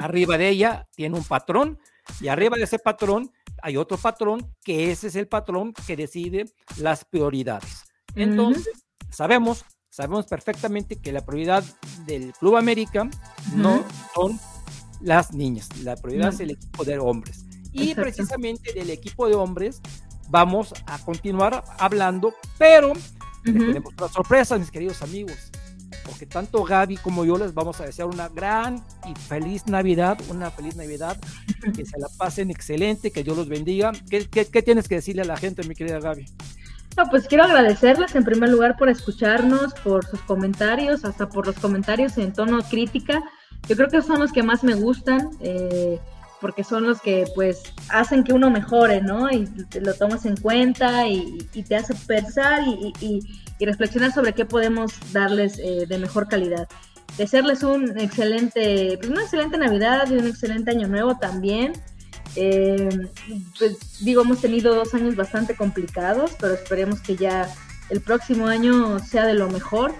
arriba 0.00 0.36
de 0.38 0.48
ella 0.48 0.88
tiene 0.96 1.16
un 1.16 1.24
patrón 1.24 1.78
y 2.20 2.26
arriba 2.26 2.56
de 2.56 2.64
ese 2.64 2.80
patrón 2.80 3.30
hay 3.62 3.76
otro 3.76 3.96
patrón 3.96 4.54
que 4.64 4.90
ese 4.90 5.06
es 5.06 5.14
el 5.14 5.28
patrón 5.28 5.72
que 5.86 5.96
decide 5.96 6.46
las 6.78 7.04
prioridades. 7.04 7.84
Entonces, 8.16 8.86
sabemos 9.08 9.64
sabemos 9.96 10.26
perfectamente 10.26 10.96
que 10.96 11.10
la 11.10 11.24
prioridad 11.24 11.64
del 12.04 12.34
Club 12.34 12.56
América 12.56 13.08
no 13.54 13.82
son 14.14 14.38
las 15.00 15.32
niñas, 15.32 15.70
la 15.82 15.96
prioridad 15.96 16.34
es 16.34 16.40
el 16.40 16.50
equipo 16.50 16.84
de 16.84 16.98
hombres. 16.98 17.46
Y 17.72 17.94
precisamente 17.94 18.74
del 18.74 18.90
equipo 18.90 19.26
de 19.26 19.36
hombres 19.36 19.80
vamos 20.28 20.74
a 20.84 20.98
continuar 20.98 21.64
hablando, 21.78 22.34
pero 22.58 22.92
tenemos 23.42 23.94
una 23.96 24.08
sorpresa, 24.08 24.58
mis 24.58 24.70
queridos 24.70 25.00
amigos, 25.00 25.50
porque 26.04 26.26
tanto 26.26 26.62
Gaby 26.62 26.98
como 26.98 27.24
yo 27.24 27.38
les 27.38 27.54
vamos 27.54 27.80
a 27.80 27.86
desear 27.86 28.08
una 28.08 28.28
gran 28.28 28.84
y 29.06 29.14
feliz 29.14 29.66
Navidad, 29.66 30.18
una 30.28 30.50
feliz 30.50 30.76
Navidad, 30.76 31.16
que 31.74 31.86
se 31.86 31.98
la 31.98 32.08
pasen 32.18 32.50
excelente, 32.50 33.10
que 33.10 33.24
Dios 33.24 33.34
los 33.34 33.48
bendiga. 33.48 33.92
¿Qué, 34.10 34.28
qué, 34.28 34.44
qué 34.44 34.62
tienes 34.62 34.88
que 34.88 34.96
decirle 34.96 35.22
a 35.22 35.26
la 35.26 35.38
gente, 35.38 35.66
mi 35.66 35.74
querida 35.74 36.00
Gaby? 36.00 36.26
Pues 37.04 37.28
quiero 37.28 37.44
agradecerles 37.44 38.14
en 38.14 38.24
primer 38.24 38.48
lugar 38.48 38.76
por 38.76 38.88
escucharnos, 38.88 39.74
por 39.74 40.06
sus 40.06 40.20
comentarios, 40.22 41.04
hasta 41.04 41.28
por 41.28 41.46
los 41.46 41.56
comentarios 41.56 42.16
en 42.18 42.32
tono 42.32 42.62
crítica. 42.62 43.22
Yo 43.68 43.76
creo 43.76 43.88
que 43.88 44.02
son 44.02 44.20
los 44.20 44.32
que 44.32 44.42
más 44.42 44.64
me 44.64 44.74
gustan, 44.74 45.30
eh, 45.40 46.00
porque 46.40 46.64
son 46.64 46.84
los 46.84 47.00
que 47.00 47.26
pues 47.34 47.62
hacen 47.88 48.24
que 48.24 48.32
uno 48.32 48.50
mejore, 48.50 49.02
¿no? 49.02 49.30
Y 49.30 49.48
lo 49.80 49.94
tomas 49.94 50.24
en 50.26 50.36
cuenta 50.36 51.06
y, 51.06 51.38
te 51.68 51.76
hace 51.76 51.94
pensar 52.06 52.62
y, 52.66 53.20
reflexionar 53.58 54.12
sobre 54.12 54.32
qué 54.34 54.44
podemos 54.44 54.92
darles 55.12 55.58
eh, 55.58 55.86
de 55.86 55.98
mejor 55.98 56.28
calidad. 56.28 56.68
Desearles 57.16 57.62
un 57.62 57.98
excelente, 57.98 58.96
pues 58.98 59.10
una 59.10 59.22
excelente 59.22 59.56
Navidad 59.56 60.08
y 60.10 60.14
un 60.14 60.26
excelente 60.26 60.70
Año 60.70 60.88
Nuevo 60.88 61.16
también. 61.18 61.72
Eh, 62.36 63.08
pues 63.58 64.04
digo, 64.04 64.22
hemos 64.22 64.40
tenido 64.40 64.74
dos 64.74 64.94
años 64.94 65.16
bastante 65.16 65.56
complicados, 65.56 66.32
pero 66.38 66.54
esperemos 66.54 67.00
que 67.00 67.16
ya 67.16 67.48
el 67.88 68.00
próximo 68.00 68.46
año 68.46 68.98
sea 68.98 69.26
de 69.26 69.34
lo 69.34 69.48
mejor. 69.48 69.94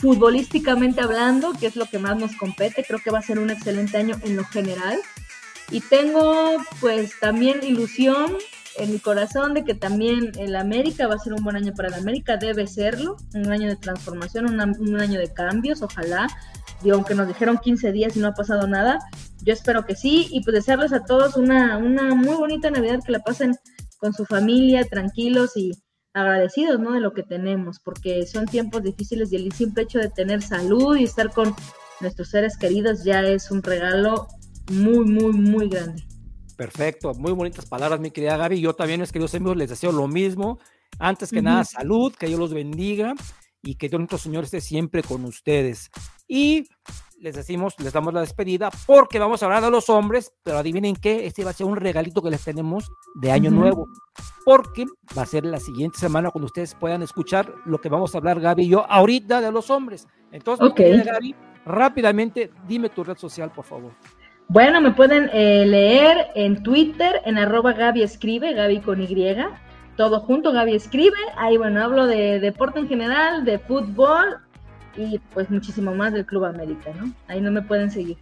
Futbolísticamente 0.00 1.00
hablando, 1.00 1.52
que 1.52 1.66
es 1.66 1.76
lo 1.76 1.86
que 1.86 2.00
más 2.00 2.18
nos 2.18 2.34
compete, 2.36 2.84
creo 2.84 2.98
que 2.98 3.10
va 3.10 3.20
a 3.20 3.22
ser 3.22 3.38
un 3.38 3.50
excelente 3.50 3.96
año 3.96 4.16
en 4.22 4.36
lo 4.36 4.44
general. 4.44 4.98
Y 5.70 5.80
tengo 5.80 6.56
pues 6.80 7.12
también 7.20 7.60
ilusión 7.62 8.36
en 8.76 8.92
mi 8.92 8.98
corazón 8.98 9.54
de 9.54 9.64
que 9.64 9.74
también 9.74 10.32
el 10.38 10.56
América 10.56 11.06
va 11.06 11.14
a 11.14 11.18
ser 11.18 11.34
un 11.34 11.44
buen 11.44 11.54
año 11.54 11.72
para 11.74 11.88
el 11.88 11.94
América, 11.94 12.36
debe 12.36 12.66
serlo, 12.66 13.16
un 13.34 13.50
año 13.52 13.68
de 13.68 13.76
transformación, 13.76 14.46
un 14.46 15.00
año 15.00 15.20
de 15.20 15.32
cambios, 15.32 15.82
ojalá. 15.82 16.26
Digo, 16.82 16.96
aunque 16.96 17.14
nos 17.14 17.28
dijeron 17.28 17.58
15 17.58 17.92
días 17.92 18.16
y 18.16 18.20
no 18.20 18.28
ha 18.28 18.34
pasado 18.34 18.66
nada, 18.66 18.98
yo 19.44 19.52
espero 19.52 19.84
que 19.84 19.96
sí, 19.96 20.28
y 20.30 20.42
pues 20.42 20.54
desearles 20.54 20.92
a 20.92 21.04
todos 21.04 21.36
una, 21.36 21.78
una 21.78 22.14
muy 22.14 22.34
bonita 22.36 22.70
Navidad, 22.70 23.00
que 23.04 23.12
la 23.12 23.20
pasen 23.20 23.56
con 23.98 24.12
su 24.12 24.24
familia, 24.24 24.84
tranquilos 24.84 25.56
y 25.56 25.72
agradecidos, 26.12 26.80
¿no? 26.80 26.92
De 26.92 27.00
lo 27.00 27.12
que 27.12 27.22
tenemos, 27.22 27.78
porque 27.80 28.26
son 28.26 28.46
tiempos 28.46 28.82
difíciles 28.82 29.32
y 29.32 29.36
el 29.36 29.52
simple 29.52 29.84
hecho 29.84 29.98
de 29.98 30.10
tener 30.10 30.42
salud 30.42 30.96
y 30.96 31.04
estar 31.04 31.30
con 31.32 31.54
nuestros 32.00 32.30
seres 32.30 32.56
queridos 32.56 33.04
ya 33.04 33.22
es 33.22 33.50
un 33.50 33.62
regalo 33.62 34.26
muy, 34.70 35.04
muy, 35.04 35.32
muy 35.32 35.68
grande. 35.68 36.02
Perfecto, 36.56 37.14
muy 37.14 37.32
bonitas 37.32 37.66
palabras, 37.66 38.00
mi 38.00 38.10
querida 38.10 38.36
Gaby. 38.36 38.60
Yo 38.60 38.74
también, 38.74 39.00
mis 39.00 39.12
queridos 39.12 39.34
amigos, 39.34 39.56
les 39.56 39.70
deseo 39.70 39.92
lo 39.92 40.06
mismo. 40.08 40.58
Antes 40.98 41.30
que 41.30 41.40
nada, 41.40 41.64
salud, 41.64 42.14
que 42.14 42.26
Dios 42.26 42.38
los 42.38 42.52
bendiga 42.52 43.14
y 43.62 43.76
que 43.76 43.88
Dios 43.88 43.98
nuestro 43.98 44.18
Señor 44.18 44.44
esté 44.44 44.60
siempre 44.60 45.02
con 45.02 45.24
ustedes. 45.24 45.90
Y 46.28 46.66
les 47.20 47.36
decimos, 47.36 47.74
les 47.78 47.92
damos 47.92 48.14
la 48.14 48.20
despedida 48.20 48.70
porque 48.86 49.18
vamos 49.18 49.42
a 49.42 49.46
hablar 49.46 49.62
de 49.62 49.70
los 49.70 49.90
hombres, 49.90 50.32
pero 50.42 50.58
adivinen 50.58 50.96
qué, 50.96 51.26
este 51.26 51.44
va 51.44 51.50
a 51.50 51.54
ser 51.54 51.66
un 51.66 51.76
regalito 51.76 52.22
que 52.22 52.30
les 52.30 52.42
tenemos 52.42 52.90
de 53.14 53.30
año 53.30 53.50
nuevo, 53.50 53.86
porque 54.44 54.86
va 55.16 55.22
a 55.22 55.26
ser 55.26 55.44
la 55.44 55.60
siguiente 55.60 55.98
semana 55.98 56.30
cuando 56.30 56.46
ustedes 56.46 56.74
puedan 56.74 57.02
escuchar 57.02 57.52
lo 57.66 57.78
que 57.78 57.90
vamos 57.90 58.14
a 58.14 58.18
hablar 58.18 58.40
Gaby 58.40 58.64
y 58.64 58.68
yo 58.70 58.86
ahorita 58.90 59.42
de 59.42 59.52
los 59.52 59.68
hombres. 59.68 60.08
Entonces, 60.32 60.72
Gaby, 61.04 61.34
rápidamente, 61.66 62.50
dime 62.66 62.88
tu 62.88 63.04
red 63.04 63.18
social, 63.18 63.52
por 63.52 63.66
favor. 63.66 63.92
Bueno, 64.48 64.80
me 64.80 64.92
pueden 64.92 65.30
eh, 65.32 65.66
leer 65.66 66.28
en 66.34 66.62
Twitter, 66.62 67.20
en 67.26 67.36
arroba 67.36 67.74
Gaby 67.74 68.02
Escribe, 68.02 68.54
Gaby 68.54 68.80
con 68.80 69.00
Y, 69.00 69.36
todo 69.96 70.20
junto, 70.20 70.52
Gaby 70.52 70.74
Escribe. 70.74 71.18
Ahí, 71.36 71.58
bueno, 71.58 71.84
hablo 71.84 72.06
de 72.06 72.40
deporte 72.40 72.80
en 72.80 72.88
general, 72.88 73.44
de 73.44 73.58
fútbol 73.58 74.40
y 74.96 75.18
pues 75.32 75.50
muchísimo 75.50 75.94
más 75.94 76.12
del 76.12 76.26
Club 76.26 76.44
América, 76.44 76.90
¿no? 76.98 77.12
Ahí 77.28 77.40
no 77.40 77.50
me 77.50 77.62
pueden 77.62 77.90
seguir. 77.90 78.16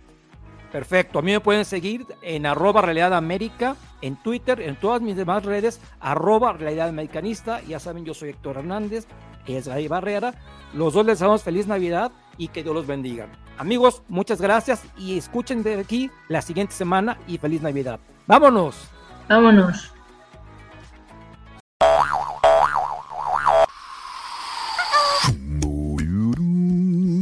Perfecto, 0.72 1.18
a 1.18 1.22
mí 1.22 1.32
me 1.32 1.40
pueden 1.40 1.64
seguir 1.64 2.04
en 2.20 2.44
arroba 2.44 2.82
realidad 2.82 3.14
América, 3.14 3.76
en 4.02 4.16
Twitter, 4.16 4.60
en 4.60 4.76
todas 4.76 5.00
mis 5.00 5.16
demás 5.16 5.44
redes, 5.44 5.80
arroba 5.98 6.52
realidad 6.52 6.88
americanista. 6.88 7.62
Ya 7.62 7.80
saben, 7.80 8.04
yo 8.04 8.12
soy 8.12 8.30
Héctor 8.30 8.58
Hernández, 8.58 9.06
es 9.56 9.68
Gaby 9.68 9.88
Barrera. 9.88 10.34
Los 10.74 10.94
dos 10.94 11.06
les 11.06 11.18
deseamos 11.18 11.42
feliz 11.42 11.66
Navidad 11.66 12.12
y 12.36 12.48
que 12.48 12.62
Dios 12.62 12.74
los 12.74 12.86
bendiga. 12.86 13.28
Amigos, 13.56 14.02
muchas 14.08 14.40
gracias 14.40 14.84
y 14.96 15.18
escuchen 15.18 15.62
de 15.62 15.80
aquí 15.80 16.10
la 16.28 16.42
siguiente 16.42 16.74
semana 16.74 17.18
y 17.26 17.38
feliz 17.38 17.62
Navidad. 17.62 17.98
Vámonos. 18.26 18.76
Vámonos. 19.28 19.92